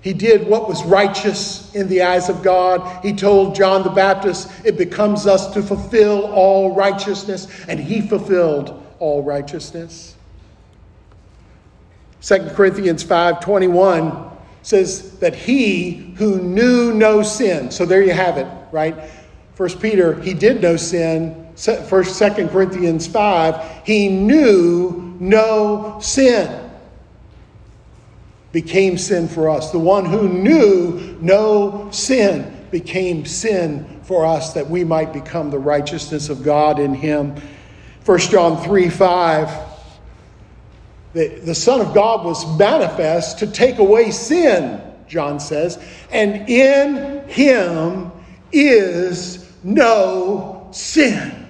He 0.01 0.13
did 0.13 0.47
what 0.47 0.67
was 0.67 0.83
righteous 0.83 1.73
in 1.75 1.87
the 1.87 2.01
eyes 2.01 2.27
of 2.27 2.41
God. 2.41 3.03
He 3.03 3.13
told 3.13 3.53
John 3.53 3.83
the 3.83 3.91
Baptist, 3.91 4.49
It 4.63 4.75
becomes 4.75 5.27
us 5.27 5.53
to 5.53 5.61
fulfill 5.61 6.25
all 6.25 6.73
righteousness, 6.73 7.47
and 7.67 7.79
he 7.79 8.01
fulfilled 8.01 8.81
all 8.97 9.21
righteousness. 9.21 10.15
2 12.21 12.55
Corinthians 12.55 13.03
5:21 13.03 14.30
says 14.63 15.17
that 15.19 15.35
he 15.35 16.13
who 16.17 16.39
knew 16.39 16.93
no 16.93 17.23
sin. 17.23 17.71
So 17.71 17.85
there 17.85 18.03
you 18.03 18.13
have 18.13 18.37
it, 18.37 18.47
right? 18.71 18.95
First 19.55 19.79
Peter, 19.81 20.19
he 20.21 20.33
did 20.33 20.61
no 20.61 20.75
sin. 20.77 21.49
First, 21.55 22.15
Second 22.15 22.49
Corinthians 22.49 23.05
5, 23.07 23.83
he 23.85 24.07
knew 24.09 25.15
no 25.19 25.99
sin. 26.01 26.69
Became 28.51 28.97
sin 28.97 29.27
for 29.27 29.49
us. 29.49 29.71
The 29.71 29.79
one 29.79 30.05
who 30.05 30.27
knew 30.27 31.17
no 31.21 31.89
sin 31.91 32.67
became 32.71 33.25
sin 33.25 34.01
for 34.03 34.25
us 34.25 34.53
that 34.53 34.69
we 34.69 34.83
might 34.83 35.13
become 35.13 35.51
the 35.51 35.59
righteousness 35.59 36.29
of 36.29 36.43
God 36.43 36.79
in 36.79 36.93
him. 36.93 37.35
First 38.01 38.31
John 38.31 38.61
3 38.63 38.89
5. 38.89 39.70
The, 41.13 41.39
the 41.39 41.55
Son 41.55 41.81
of 41.81 41.93
God 41.93 42.25
was 42.25 42.57
manifest 42.57 43.39
to 43.39 43.47
take 43.47 43.79
away 43.79 44.11
sin, 44.11 44.81
John 45.07 45.39
says, 45.39 45.77
and 46.09 46.49
in 46.49 47.27
him 47.27 48.11
is 48.51 49.51
no 49.63 50.69
sin. 50.71 51.47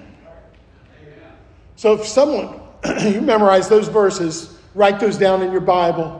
So 1.76 1.94
if 1.94 2.06
someone, 2.06 2.60
you 3.00 3.20
memorize 3.20 3.68
those 3.68 3.88
verses, 3.88 4.56
write 4.74 5.00
those 5.00 5.16
down 5.16 5.42
in 5.42 5.52
your 5.52 5.60
Bible. 5.60 6.18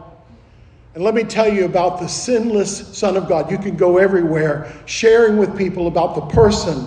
And 0.94 1.02
let 1.02 1.14
me 1.14 1.24
tell 1.24 1.52
you 1.52 1.64
about 1.64 2.00
the 2.00 2.08
sinless 2.08 2.96
Son 2.96 3.16
of 3.16 3.28
God. 3.28 3.50
You 3.50 3.58
can 3.58 3.76
go 3.76 3.98
everywhere 3.98 4.72
sharing 4.84 5.36
with 5.36 5.56
people 5.56 5.86
about 5.86 6.14
the 6.14 6.20
person 6.22 6.86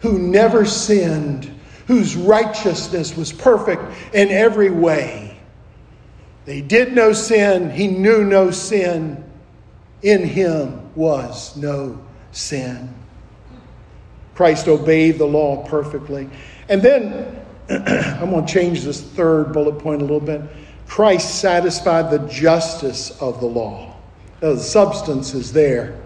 who 0.00 0.18
never 0.18 0.64
sinned, 0.64 1.50
whose 1.86 2.16
righteousness 2.16 3.16
was 3.16 3.32
perfect 3.32 3.82
in 4.14 4.30
every 4.30 4.70
way. 4.70 5.31
They 6.44 6.60
did 6.60 6.92
no 6.92 7.12
sin, 7.12 7.70
he 7.70 7.86
knew 7.86 8.24
no 8.24 8.50
sin. 8.50 9.24
In 10.02 10.24
him 10.24 10.92
was 10.96 11.56
no 11.56 12.00
sin. 12.32 12.92
Christ 14.34 14.66
obeyed 14.66 15.18
the 15.18 15.26
law 15.26 15.64
perfectly. 15.64 16.28
And 16.68 16.82
then 16.82 17.44
I'm 17.70 18.30
going 18.30 18.44
to 18.44 18.52
change 18.52 18.82
this 18.82 19.00
third 19.00 19.52
bullet 19.52 19.78
point 19.78 20.02
a 20.02 20.04
little 20.04 20.20
bit. 20.20 20.42
Christ 20.88 21.40
satisfied 21.40 22.10
the 22.10 22.18
justice 22.28 23.10
of 23.22 23.40
the 23.40 23.46
law. 23.46 23.96
The 24.40 24.58
substance 24.58 25.34
is 25.34 25.52
there. 25.52 26.00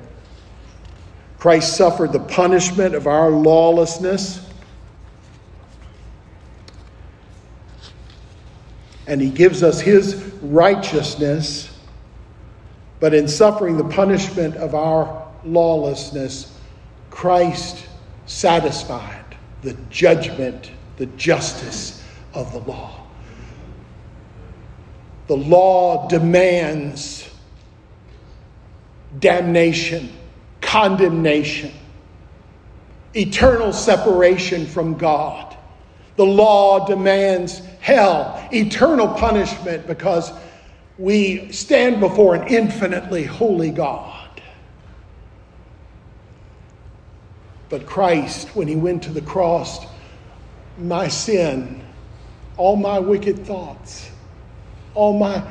Christ 1.38 1.76
suffered 1.76 2.12
the 2.12 2.20
punishment 2.20 2.94
of 2.94 3.06
our 3.06 3.30
lawlessness. 3.30 4.45
And 9.06 9.20
he 9.20 9.30
gives 9.30 9.62
us 9.62 9.80
his 9.80 10.16
righteousness. 10.42 11.70
But 12.98 13.14
in 13.14 13.28
suffering 13.28 13.76
the 13.76 13.84
punishment 13.84 14.56
of 14.56 14.74
our 14.74 15.28
lawlessness, 15.44 16.58
Christ 17.10 17.86
satisfied 18.26 19.24
the 19.62 19.74
judgment, 19.90 20.70
the 20.96 21.06
justice 21.06 22.02
of 22.34 22.52
the 22.52 22.58
law. 22.60 23.06
The 25.26 25.36
law 25.36 26.08
demands 26.08 27.28
damnation, 29.18 30.12
condemnation, 30.60 31.72
eternal 33.14 33.72
separation 33.72 34.66
from 34.66 34.96
God. 34.96 35.55
The 36.16 36.24
law 36.24 36.86
demands 36.86 37.60
hell, 37.80 38.46
eternal 38.52 39.08
punishment, 39.08 39.86
because 39.86 40.32
we 40.98 41.52
stand 41.52 42.00
before 42.00 42.34
an 42.34 42.48
infinitely 42.48 43.24
holy 43.24 43.70
God. 43.70 44.26
But 47.68 47.86
Christ, 47.86 48.54
when 48.54 48.68
he 48.68 48.76
went 48.76 49.02
to 49.04 49.12
the 49.12 49.20
cross, 49.20 49.84
my 50.78 51.08
sin, 51.08 51.82
all 52.56 52.76
my 52.76 52.98
wicked 52.98 53.44
thoughts, 53.44 54.10
all 54.94 55.18
my 55.18 55.42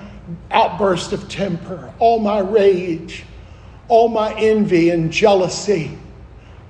outburst 0.49 1.13
of 1.13 1.30
temper, 1.30 1.93
all 1.99 2.19
my 2.19 2.39
rage, 2.39 3.25
all 3.88 4.08
my 4.08 4.34
envy 4.39 4.89
and 4.89 5.12
jealousy, 5.12 5.97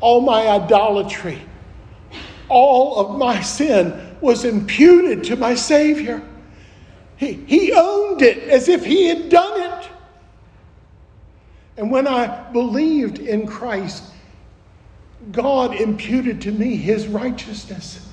all 0.01 0.19
my 0.19 0.47
idolatry, 0.47 1.39
all 2.49 2.99
of 2.99 3.17
my 3.17 3.41
sin 3.41 4.15
was 4.21 4.45
imputed 4.45 5.23
to 5.25 5.35
my 5.35 5.55
Savior. 5.55 6.21
He, 7.17 7.33
he 7.33 7.73
owned 7.73 8.21
it 8.21 8.37
as 8.49 8.67
if 8.67 8.85
he 8.85 9.07
had 9.07 9.29
done 9.29 9.61
it. 9.61 9.89
And 11.77 11.91
when 11.91 12.07
I 12.07 12.51
believed 12.51 13.19
in 13.19 13.47
Christ, 13.47 14.03
God 15.31 15.75
imputed 15.75 16.41
to 16.41 16.51
me 16.51 16.75
his 16.75 17.07
righteousness. 17.07 18.07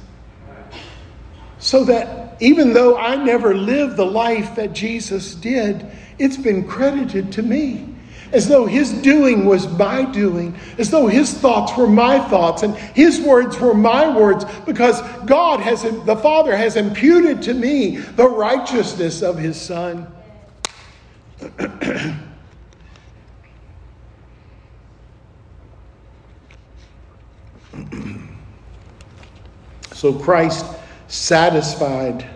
So 1.58 1.84
that 1.84 2.36
even 2.40 2.72
though 2.72 2.96
I 2.96 3.14
never 3.16 3.54
lived 3.54 3.96
the 3.96 4.06
life 4.06 4.56
that 4.56 4.72
Jesus 4.72 5.34
did, 5.34 5.86
it's 6.18 6.36
been 6.36 6.66
credited 6.66 7.30
to 7.32 7.42
me. 7.42 7.91
As 8.32 8.48
though 8.48 8.64
his 8.64 8.92
doing 8.92 9.44
was 9.44 9.68
my 9.78 10.04
doing, 10.04 10.54
as 10.78 10.90
though 10.90 11.06
his 11.06 11.34
thoughts 11.34 11.76
were 11.76 11.86
my 11.86 12.18
thoughts, 12.18 12.62
and 12.62 12.74
his 12.74 13.20
words 13.20 13.60
were 13.60 13.74
my 13.74 14.16
words, 14.16 14.46
because 14.64 15.02
God 15.26 15.60
has, 15.60 15.82
the 15.82 16.16
Father 16.16 16.56
has 16.56 16.76
imputed 16.76 17.42
to 17.42 17.52
me 17.52 17.98
the 17.98 18.26
righteousness 18.28 19.20
of 19.22 19.38
his 19.38 19.60
Son. 19.60 20.06
so 29.92 30.12
Christ 30.12 30.66
satisfied 31.08 32.28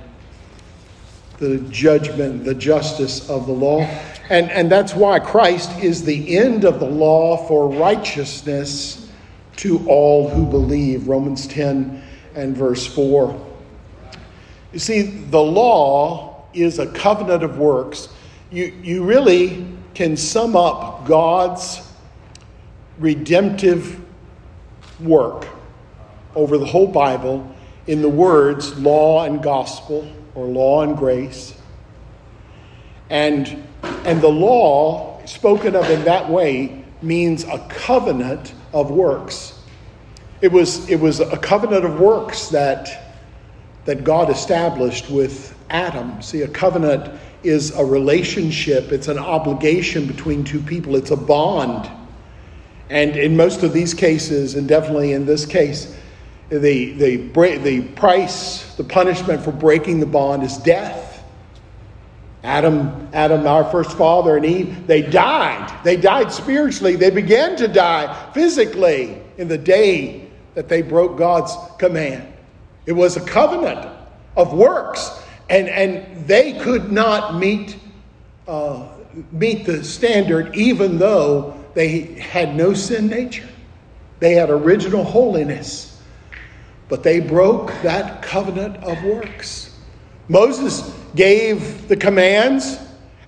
the 1.39 1.59
judgment, 1.71 2.45
the 2.45 2.55
justice 2.55 3.29
of 3.29 3.47
the 3.47 3.53
law. 3.53 3.89
And, 4.29 4.51
and 4.51 4.71
that's 4.71 4.95
why 4.95 5.21
Christ 5.21 5.71
is 5.79 6.05
the 6.05 6.37
end 6.37 6.65
of 6.65 6.81
the 6.81 6.87
law 6.87 7.37
for 7.47 7.69
righteousness 7.69 9.11
to 9.57 9.87
all 9.89 10.29
who 10.29 10.45
believe. 10.47 11.09
Romans 11.09 11.47
10 11.47 12.03
and 12.35 12.57
verse 12.57 12.87
4. 12.87 13.47
You 14.73 14.79
see, 14.79 15.03
the 15.03 15.41
law 15.41 16.45
is 16.53 16.79
a 16.79 16.87
covenant 16.87 17.43
of 17.43 17.59
works. 17.59 18.09
You, 18.51 18.73
you 18.83 19.05
really 19.05 19.67
can 19.95 20.17
sum 20.17 20.57
up 20.57 21.07
God's 21.07 21.81
redemptive 22.99 24.01
work 25.01 25.49
over 26.35 26.59
the 26.59 26.67
whole 26.67 26.87
Bible 26.87 27.49
in 27.87 28.03
the 28.03 28.09
words 28.09 28.79
law 28.79 29.25
and 29.25 29.43
gospel 29.43 30.11
or 30.35 30.47
law 30.47 30.83
and 30.83 30.97
grace. 30.97 31.55
And, 33.09 33.67
and 34.05 34.21
the 34.21 34.29
law, 34.29 35.21
spoken 35.25 35.75
of 35.75 35.89
in 35.91 36.05
that 36.05 36.29
way, 36.29 36.85
means 37.03 37.45
a 37.45 37.59
covenant 37.69 38.55
of 38.73 38.91
works. 38.91 39.59
It 40.41 40.53
was, 40.53 40.89
it 40.89 41.01
was 41.01 41.21
a 41.21 41.37
covenant 41.39 41.85
of 41.85 42.01
works 42.01 42.49
that, 42.49 43.15
that 43.85 44.05
God 44.05 44.31
established 44.31 45.11
with 45.11 45.57
Adam. 45.71 46.21
See, 46.23 46.43
a 46.43 46.49
covenant 46.49 47.19
is 47.43 47.75
a 47.77 47.85
relationship, 47.85 48.93
it's 48.93 49.09
an 49.09 49.19
obligation 49.19 50.07
between 50.07 50.45
two 50.45 50.61
people, 50.61 50.97
it's 50.97 51.11
a 51.11 51.17
bond. 51.17 51.91
And 52.91 53.17
in 53.17 53.37
most 53.37 53.63
of 53.63 53.73
these 53.73 53.95
cases, 53.95 54.55
and 54.55 54.69
definitely 54.69 55.13
in 55.13 55.27
this 55.27 55.47
case, 55.47 55.97
the, 56.49 56.93
the, 56.93 57.17
the 57.59 57.83
price, 57.95 58.75
the 58.77 58.85
punishment 58.85 59.43
for 59.43 59.53
breaking 59.53 60.01
the 60.01 60.07
bond 60.07 60.43
is 60.43 60.57
death. 60.59 61.06
Adam, 62.47 63.09
Adam, 63.13 63.45
our 63.45 63.65
first 63.73 63.99
father, 63.99 64.37
and 64.37 64.47
Eve, 64.47 64.87
they 64.87 65.03
died. 65.03 65.81
They 65.83 65.97
died 65.97 66.31
spiritually. 66.31 66.95
They 66.95 67.11
began 67.11 67.57
to 67.57 67.67
die 67.67 68.31
physically 68.33 69.21
in 69.37 69.49
the 69.49 69.59
day 69.59 70.29
that 70.55 70.69
they 70.69 70.81
broke 70.81 71.19
God's 71.19 71.53
command. 71.79 72.33
It 72.87 72.93
was 72.93 73.17
a 73.17 73.21
covenant 73.21 73.89
of 74.37 74.53
works, 74.53 75.25
and, 75.51 75.69
and 75.69 76.25
they 76.29 76.53
could 76.61 76.93
not 76.93 77.35
meet, 77.35 77.79
uh, 78.47 78.91
meet 79.33 79.67
the 79.67 79.83
standard 79.83 80.55
even 80.55 80.99
though 80.99 81.61
they 81.75 82.03
had 82.15 82.55
no 82.55 82.75
sin 82.75 83.09
nature. 83.09 83.49
They 84.21 84.35
had 84.35 84.51
original 84.51 85.03
holiness. 85.03 86.01
But 86.89 87.03
they 87.03 87.19
broke 87.19 87.73
that 87.83 88.23
covenant 88.23 88.77
of 88.85 89.03
works. 89.03 89.77
Moses 90.29 90.96
gave 91.17 91.89
the 91.89 91.97
commands, 91.97 92.79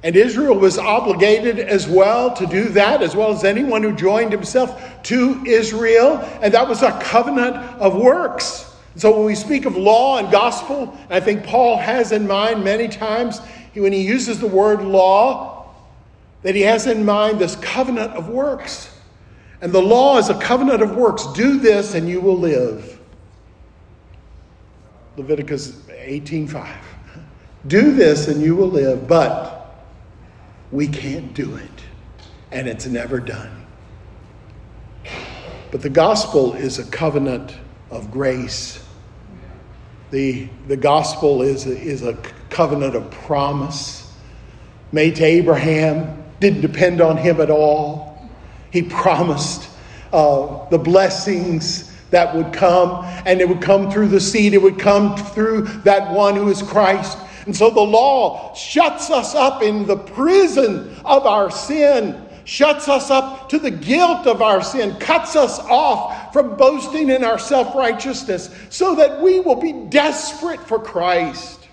and 0.04 0.14
Israel 0.14 0.56
was 0.56 0.78
obligated 0.78 1.58
as 1.58 1.88
well 1.88 2.32
to 2.34 2.46
do 2.46 2.64
that, 2.68 3.02
as 3.02 3.16
well 3.16 3.32
as 3.32 3.42
anyone 3.42 3.82
who 3.82 3.92
joined 3.92 4.30
himself 4.30 5.02
to 5.04 5.44
Israel. 5.44 6.18
And 6.40 6.54
that 6.54 6.68
was 6.68 6.82
a 6.82 6.92
covenant 7.00 7.56
of 7.56 7.96
works. 7.96 8.76
So 8.94 9.16
when 9.16 9.26
we 9.26 9.34
speak 9.34 9.64
of 9.64 9.76
law 9.76 10.18
and 10.18 10.30
gospel, 10.30 10.96
I 11.10 11.20
think 11.20 11.44
Paul 11.44 11.78
has 11.78 12.12
in 12.12 12.26
mind 12.26 12.62
many 12.62 12.88
times 12.88 13.40
when 13.74 13.92
he 13.92 14.02
uses 14.02 14.40
the 14.40 14.46
word 14.46 14.82
law, 14.82 15.72
that 16.42 16.54
he 16.54 16.62
has 16.62 16.86
in 16.86 17.04
mind 17.04 17.38
this 17.38 17.56
covenant 17.56 18.12
of 18.12 18.28
works. 18.28 18.90
And 19.60 19.72
the 19.72 19.82
law 19.82 20.18
is 20.18 20.28
a 20.28 20.38
covenant 20.38 20.82
of 20.82 20.96
works. 20.96 21.26
Do 21.32 21.58
this 21.58 21.94
and 21.94 22.08
you 22.08 22.20
will 22.20 22.38
live. 22.38 22.98
Leviticus 25.16 25.72
18:5. 25.88 26.97
Do 27.66 27.92
this 27.94 28.28
and 28.28 28.40
you 28.40 28.54
will 28.54 28.68
live, 28.68 29.08
but 29.08 29.84
we 30.70 30.86
can't 30.86 31.34
do 31.34 31.56
it. 31.56 31.70
And 32.52 32.66
it's 32.66 32.86
never 32.86 33.18
done. 33.20 33.66
But 35.70 35.82
the 35.82 35.90
gospel 35.90 36.54
is 36.54 36.78
a 36.78 36.84
covenant 36.84 37.56
of 37.90 38.10
grace. 38.10 38.84
The, 40.10 40.48
the 40.66 40.76
gospel 40.76 41.42
is 41.42 41.66
a, 41.66 41.78
is 41.78 42.02
a 42.02 42.14
covenant 42.48 42.96
of 42.96 43.10
promise 43.10 44.10
made 44.92 45.16
to 45.16 45.24
Abraham, 45.24 46.24
didn't 46.40 46.62
depend 46.62 47.00
on 47.00 47.16
him 47.16 47.40
at 47.40 47.50
all. 47.50 48.28
He 48.70 48.82
promised 48.82 49.68
uh, 50.12 50.68
the 50.70 50.78
blessings 50.78 51.92
that 52.10 52.34
would 52.34 52.52
come, 52.52 53.04
and 53.26 53.40
it 53.40 53.48
would 53.48 53.60
come 53.60 53.90
through 53.90 54.08
the 54.08 54.20
seed, 54.20 54.54
it 54.54 54.62
would 54.62 54.78
come 54.78 55.16
through 55.16 55.62
that 55.84 56.10
one 56.10 56.34
who 56.34 56.48
is 56.48 56.62
Christ. 56.62 57.18
And 57.48 57.56
so 57.56 57.70
the 57.70 57.80
law 57.80 58.52
shuts 58.52 59.08
us 59.08 59.34
up 59.34 59.62
in 59.62 59.86
the 59.86 59.96
prison 59.96 60.94
of 61.02 61.24
our 61.24 61.50
sin, 61.50 62.28
shuts 62.44 62.88
us 62.88 63.10
up 63.10 63.48
to 63.48 63.58
the 63.58 63.70
guilt 63.70 64.26
of 64.26 64.42
our 64.42 64.62
sin, 64.62 64.94
cuts 65.00 65.34
us 65.34 65.58
off 65.60 66.30
from 66.34 66.58
boasting 66.58 67.08
in 67.08 67.24
our 67.24 67.38
self 67.38 67.74
righteousness, 67.74 68.54
so 68.68 68.96
that 68.96 69.22
we 69.22 69.40
will 69.40 69.54
be 69.54 69.72
desperate 69.72 70.60
for 70.60 70.78
Christ. 70.78 71.66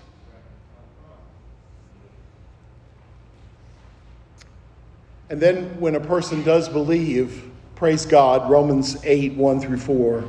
And 5.28 5.38
then 5.38 5.78
when 5.78 5.94
a 5.94 6.00
person 6.00 6.42
does 6.42 6.70
believe, 6.70 7.50
Praise 7.74 8.06
God, 8.06 8.50
Romans 8.50 8.96
8 9.04 9.34
1 9.34 9.60
through 9.60 9.76
4. 9.76 10.24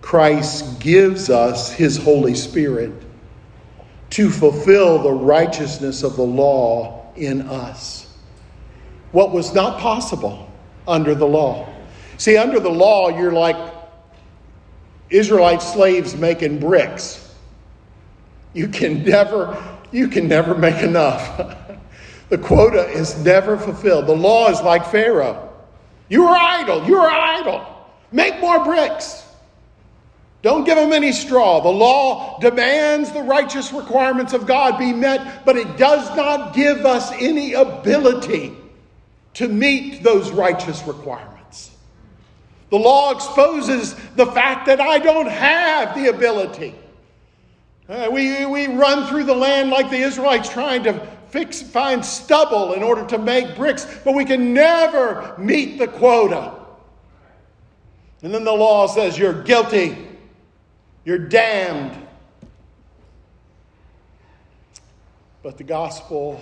Christ 0.00 0.80
gives 0.80 1.28
us 1.28 1.70
his 1.70 1.98
Holy 1.98 2.34
Spirit 2.34 3.05
to 4.10 4.30
fulfill 4.30 5.02
the 5.02 5.12
righteousness 5.12 6.02
of 6.02 6.16
the 6.16 6.22
law 6.22 7.12
in 7.16 7.42
us. 7.42 8.06
What 9.12 9.32
was 9.32 9.54
not 9.54 9.80
possible 9.80 10.50
under 10.86 11.14
the 11.14 11.26
law. 11.26 11.68
See, 12.18 12.36
under 12.36 12.60
the 12.60 12.70
law, 12.70 13.08
you're 13.08 13.32
like 13.32 13.56
Israelite 15.10 15.62
slaves 15.62 16.16
making 16.16 16.60
bricks. 16.60 17.22
You 18.54 18.68
can 18.68 19.04
never, 19.04 19.56
you 19.92 20.08
can 20.08 20.28
never 20.28 20.54
make 20.54 20.82
enough. 20.82 21.56
the 22.28 22.38
quota 22.38 22.88
is 22.88 23.22
never 23.24 23.56
fulfilled. 23.56 24.06
The 24.06 24.16
law 24.16 24.48
is 24.50 24.60
like 24.62 24.86
Pharaoh. 24.86 25.52
You 26.08 26.26
are 26.26 26.36
idle. 26.36 26.84
You 26.84 26.96
are 26.96 27.10
idle. 27.10 27.66
Make 28.12 28.40
more 28.40 28.64
bricks. 28.64 29.25
Don't 30.42 30.64
give 30.64 30.76
them 30.76 30.92
any 30.92 31.12
straw. 31.12 31.60
The 31.60 31.68
law 31.68 32.38
demands 32.38 33.10
the 33.12 33.22
righteous 33.22 33.72
requirements 33.72 34.32
of 34.32 34.46
God 34.46 34.78
be 34.78 34.92
met, 34.92 35.44
but 35.44 35.56
it 35.56 35.76
does 35.76 36.14
not 36.16 36.54
give 36.54 36.86
us 36.86 37.10
any 37.12 37.54
ability 37.54 38.56
to 39.34 39.48
meet 39.48 40.02
those 40.02 40.30
righteous 40.30 40.82
requirements. 40.86 41.70
The 42.70 42.78
law 42.78 43.12
exposes 43.12 43.94
the 44.16 44.26
fact 44.26 44.66
that 44.66 44.80
I 44.80 44.98
don't 44.98 45.28
have 45.28 45.94
the 45.94 46.08
ability. 46.08 46.74
Uh, 47.88 48.08
we, 48.10 48.44
we 48.46 48.66
run 48.66 49.06
through 49.06 49.24
the 49.24 49.34
land 49.34 49.70
like 49.70 49.90
the 49.90 49.98
Israelites 49.98 50.48
trying 50.48 50.82
to 50.84 51.06
fix, 51.28 51.62
find 51.62 52.04
stubble 52.04 52.72
in 52.72 52.82
order 52.82 53.06
to 53.06 53.18
make 53.18 53.56
bricks, 53.56 53.86
but 54.04 54.14
we 54.14 54.24
can 54.24 54.52
never 54.52 55.34
meet 55.38 55.78
the 55.78 55.86
quota. 55.86 56.52
And 58.22 58.34
then 58.34 58.44
the 58.44 58.52
law 58.52 58.86
says 58.86 59.16
you're 59.18 59.42
guilty, 59.42 60.05
you're 61.06 61.18
damned. 61.18 61.96
But 65.44 65.56
the 65.56 65.64
gospel, 65.64 66.40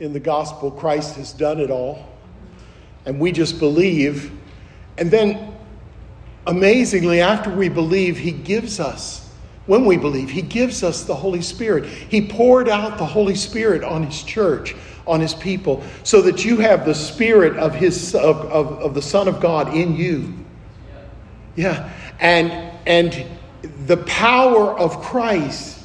in 0.00 0.12
the 0.12 0.18
gospel, 0.18 0.72
Christ 0.72 1.14
has 1.14 1.32
done 1.32 1.60
it 1.60 1.70
all. 1.70 2.08
And 3.06 3.20
we 3.20 3.30
just 3.30 3.60
believe. 3.60 4.32
And 4.98 5.12
then, 5.12 5.54
amazingly, 6.48 7.20
after 7.20 7.50
we 7.54 7.68
believe, 7.68 8.18
He 8.18 8.32
gives 8.32 8.80
us, 8.80 9.30
when 9.66 9.84
we 9.84 9.96
believe, 9.96 10.28
He 10.28 10.42
gives 10.42 10.82
us 10.82 11.04
the 11.04 11.14
Holy 11.14 11.40
Spirit. 11.40 11.84
He 11.86 12.26
poured 12.26 12.68
out 12.68 12.98
the 12.98 13.06
Holy 13.06 13.36
Spirit 13.36 13.84
on 13.84 14.02
His 14.02 14.24
church, 14.24 14.74
on 15.06 15.20
His 15.20 15.34
people, 15.34 15.84
so 16.02 16.20
that 16.22 16.44
you 16.44 16.56
have 16.56 16.84
the 16.84 16.96
Spirit 16.96 17.56
of, 17.58 17.76
his, 17.76 18.16
of, 18.16 18.40
of, 18.46 18.80
of 18.80 18.94
the 18.94 19.02
Son 19.02 19.28
of 19.28 19.40
God 19.40 19.72
in 19.72 19.94
you. 19.94 20.34
Yeah. 21.54 21.88
And, 22.18 22.71
and 22.86 23.24
the 23.86 23.98
power 23.98 24.78
of 24.78 25.00
Christ 25.00 25.84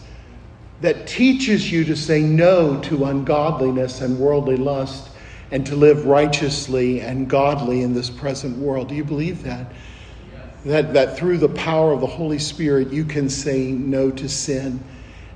that 0.81 1.07
teaches 1.07 1.71
you 1.71 1.83
to 1.85 1.95
say 1.95 2.21
no 2.21 2.79
to 2.81 3.05
ungodliness 3.05 4.01
and 4.01 4.19
worldly 4.19 4.57
lust 4.57 5.09
and 5.51 5.65
to 5.65 5.75
live 5.75 6.05
righteously 6.05 7.01
and 7.01 7.29
godly 7.29 7.81
in 7.81 7.93
this 7.93 8.09
present 8.09 8.57
world. 8.57 8.89
Do 8.89 8.95
you 8.95 9.03
believe 9.03 9.43
that? 9.43 9.71
Yes. 9.71 10.47
That, 10.65 10.93
that 10.93 11.17
through 11.17 11.37
the 11.37 11.49
power 11.49 11.93
of 11.93 12.01
the 12.01 12.07
Holy 12.07 12.39
Spirit, 12.39 12.91
you 12.91 13.05
can 13.05 13.29
say 13.29 13.71
no 13.71 14.11
to 14.11 14.29
sin 14.29 14.83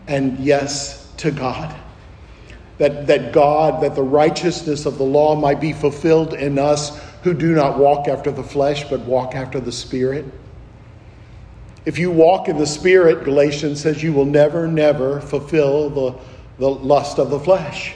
and 0.07 0.37
yes 0.39 1.11
to 1.17 1.31
God. 1.31 1.75
That, 2.77 3.07
that 3.07 3.31
God, 3.31 3.81
that 3.83 3.95
the 3.95 4.03
righteousness 4.03 4.85
of 4.85 4.97
the 4.97 5.03
law 5.03 5.35
might 5.35 5.61
be 5.61 5.71
fulfilled 5.71 6.33
in 6.33 6.59
us 6.59 6.99
who 7.23 7.33
do 7.33 7.53
not 7.53 7.77
walk 7.77 8.07
after 8.07 8.31
the 8.31 8.43
flesh, 8.43 8.83
but 8.89 8.99
walk 9.01 9.35
after 9.35 9.59
the 9.59 9.71
Spirit. 9.71 10.25
If 11.85 11.97
you 11.97 12.11
walk 12.11 12.47
in 12.47 12.57
the 12.57 12.67
Spirit, 12.67 13.23
Galatians 13.23 13.81
says 13.81 14.03
you 14.03 14.13
will 14.13 14.25
never, 14.25 14.67
never 14.67 15.19
fulfill 15.21 15.89
the, 15.89 16.19
the 16.59 16.69
lust 16.69 17.17
of 17.17 17.29
the 17.29 17.39
flesh. 17.39 17.95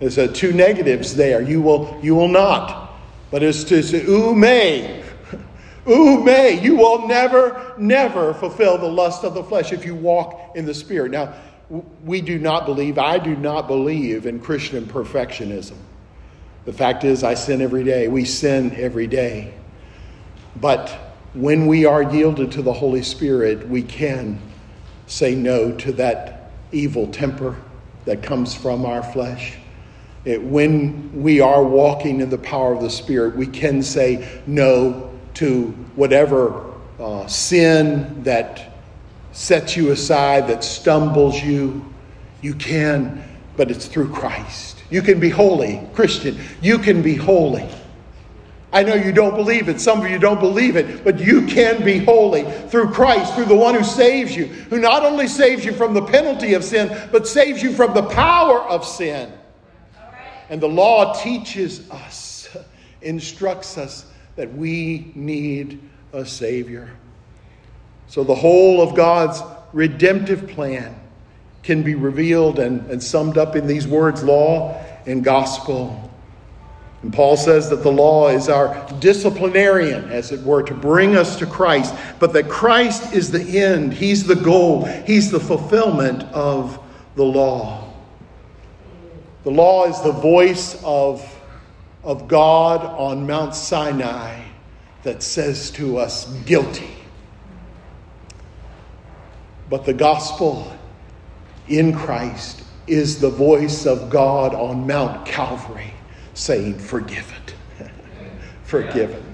There's 0.00 0.18
a 0.18 0.30
two 0.30 0.52
negatives 0.52 1.14
there. 1.14 1.40
You 1.40 1.62
will, 1.62 1.98
you 2.02 2.14
will 2.14 2.28
not. 2.28 2.90
But 3.30 3.42
it's 3.42 3.64
to 3.64 3.82
say, 3.82 4.04
ooh, 4.06 4.34
may. 4.34 5.04
Ooh, 5.88 6.22
may. 6.22 6.60
You 6.60 6.76
will 6.76 7.06
never, 7.06 7.74
never 7.78 8.34
fulfill 8.34 8.76
the 8.76 8.88
lust 8.88 9.24
of 9.24 9.34
the 9.34 9.44
flesh 9.44 9.72
if 9.72 9.84
you 9.84 9.94
walk 9.94 10.52
in 10.54 10.66
the 10.66 10.74
Spirit. 10.74 11.12
Now, 11.12 11.34
we 12.04 12.20
do 12.20 12.38
not 12.38 12.66
believe, 12.66 12.98
I 12.98 13.18
do 13.18 13.36
not 13.36 13.66
believe 13.66 14.26
in 14.26 14.40
Christian 14.40 14.84
perfectionism. 14.84 15.76
The 16.64 16.72
fact 16.72 17.04
is, 17.04 17.24
I 17.24 17.34
sin 17.34 17.62
every 17.62 17.84
day. 17.84 18.08
We 18.08 18.24
sin 18.24 18.74
every 18.76 19.06
day. 19.06 19.54
But 20.56 21.09
when 21.34 21.66
we 21.66 21.84
are 21.84 22.02
yielded 22.02 22.52
to 22.52 22.62
the 22.62 22.72
Holy 22.72 23.02
Spirit, 23.02 23.68
we 23.68 23.82
can 23.82 24.40
say 25.06 25.34
no 25.34 25.72
to 25.72 25.92
that 25.92 26.50
evil 26.72 27.06
temper 27.08 27.56
that 28.04 28.22
comes 28.22 28.54
from 28.54 28.84
our 28.84 29.02
flesh. 29.02 29.56
It, 30.24 30.42
when 30.42 31.22
we 31.22 31.40
are 31.40 31.62
walking 31.62 32.20
in 32.20 32.30
the 32.30 32.38
power 32.38 32.74
of 32.74 32.82
the 32.82 32.90
Spirit, 32.90 33.36
we 33.36 33.46
can 33.46 33.82
say 33.82 34.40
no 34.46 35.10
to 35.34 35.68
whatever 35.94 36.64
uh, 36.98 37.26
sin 37.26 38.22
that 38.24 38.72
sets 39.32 39.76
you 39.76 39.92
aside, 39.92 40.48
that 40.48 40.64
stumbles 40.64 41.42
you. 41.42 41.84
You 42.42 42.54
can, 42.54 43.22
but 43.56 43.70
it's 43.70 43.86
through 43.86 44.12
Christ. 44.12 44.82
You 44.90 45.02
can 45.02 45.20
be 45.20 45.30
holy, 45.30 45.86
Christian. 45.94 46.38
You 46.60 46.78
can 46.78 47.00
be 47.02 47.14
holy. 47.14 47.68
I 48.72 48.84
know 48.84 48.94
you 48.94 49.12
don't 49.12 49.34
believe 49.34 49.68
it. 49.68 49.80
Some 49.80 50.04
of 50.04 50.10
you 50.10 50.18
don't 50.18 50.38
believe 50.38 50.76
it, 50.76 51.02
but 51.02 51.18
you 51.18 51.46
can 51.46 51.84
be 51.84 51.98
holy 51.98 52.44
through 52.68 52.90
Christ, 52.90 53.34
through 53.34 53.46
the 53.46 53.56
one 53.56 53.74
who 53.74 53.82
saves 53.82 54.36
you, 54.36 54.46
who 54.46 54.78
not 54.78 55.04
only 55.04 55.26
saves 55.26 55.64
you 55.64 55.72
from 55.72 55.92
the 55.92 56.04
penalty 56.04 56.54
of 56.54 56.62
sin, 56.62 57.08
but 57.10 57.26
saves 57.26 57.62
you 57.62 57.72
from 57.72 57.94
the 57.94 58.04
power 58.04 58.60
of 58.60 58.86
sin. 58.86 59.32
And 60.48 60.60
the 60.60 60.68
law 60.68 61.14
teaches 61.14 61.88
us, 61.90 62.48
instructs 63.02 63.76
us 63.76 64.06
that 64.36 64.52
we 64.52 65.12
need 65.14 65.80
a 66.12 66.24
Savior. 66.24 66.90
So 68.08 68.24
the 68.24 68.34
whole 68.34 68.80
of 68.82 68.96
God's 68.96 69.40
redemptive 69.72 70.48
plan 70.48 70.98
can 71.62 71.82
be 71.82 71.94
revealed 71.94 72.58
and, 72.58 72.88
and 72.90 73.02
summed 73.02 73.38
up 73.38 73.54
in 73.54 73.66
these 73.66 73.86
words 73.86 74.22
law 74.22 74.82
and 75.06 75.22
gospel. 75.22 76.09
And 77.02 77.12
Paul 77.12 77.36
says 77.36 77.70
that 77.70 77.82
the 77.82 77.90
law 77.90 78.28
is 78.28 78.48
our 78.48 78.86
disciplinarian, 79.00 80.10
as 80.10 80.32
it 80.32 80.40
were, 80.42 80.62
to 80.62 80.74
bring 80.74 81.16
us 81.16 81.38
to 81.38 81.46
Christ, 81.46 81.94
but 82.18 82.32
that 82.34 82.48
Christ 82.48 83.14
is 83.14 83.30
the 83.30 83.58
end, 83.58 83.94
He's 83.94 84.24
the 84.24 84.36
goal, 84.36 84.84
He's 84.84 85.30
the 85.30 85.40
fulfillment 85.40 86.24
of 86.24 86.78
the 87.16 87.24
law. 87.24 87.88
The 89.44 89.50
law 89.50 89.86
is 89.86 89.98
the 90.02 90.12
voice 90.12 90.78
of, 90.84 91.26
of 92.04 92.28
God 92.28 92.84
on 92.84 93.26
Mount 93.26 93.54
Sinai 93.54 94.42
that 95.02 95.22
says 95.22 95.70
to 95.72 95.96
us, 95.96 96.26
guilty. 96.44 96.90
But 99.70 99.86
the 99.86 99.94
gospel 99.94 100.76
in 101.66 101.94
Christ 101.94 102.62
is 102.86 103.20
the 103.20 103.30
voice 103.30 103.86
of 103.86 104.10
God 104.10 104.54
on 104.54 104.86
Mount 104.86 105.24
Calvary 105.24 105.94
saying, 106.34 106.78
forgiven. 106.78 107.36
forgiven. 108.62 109.29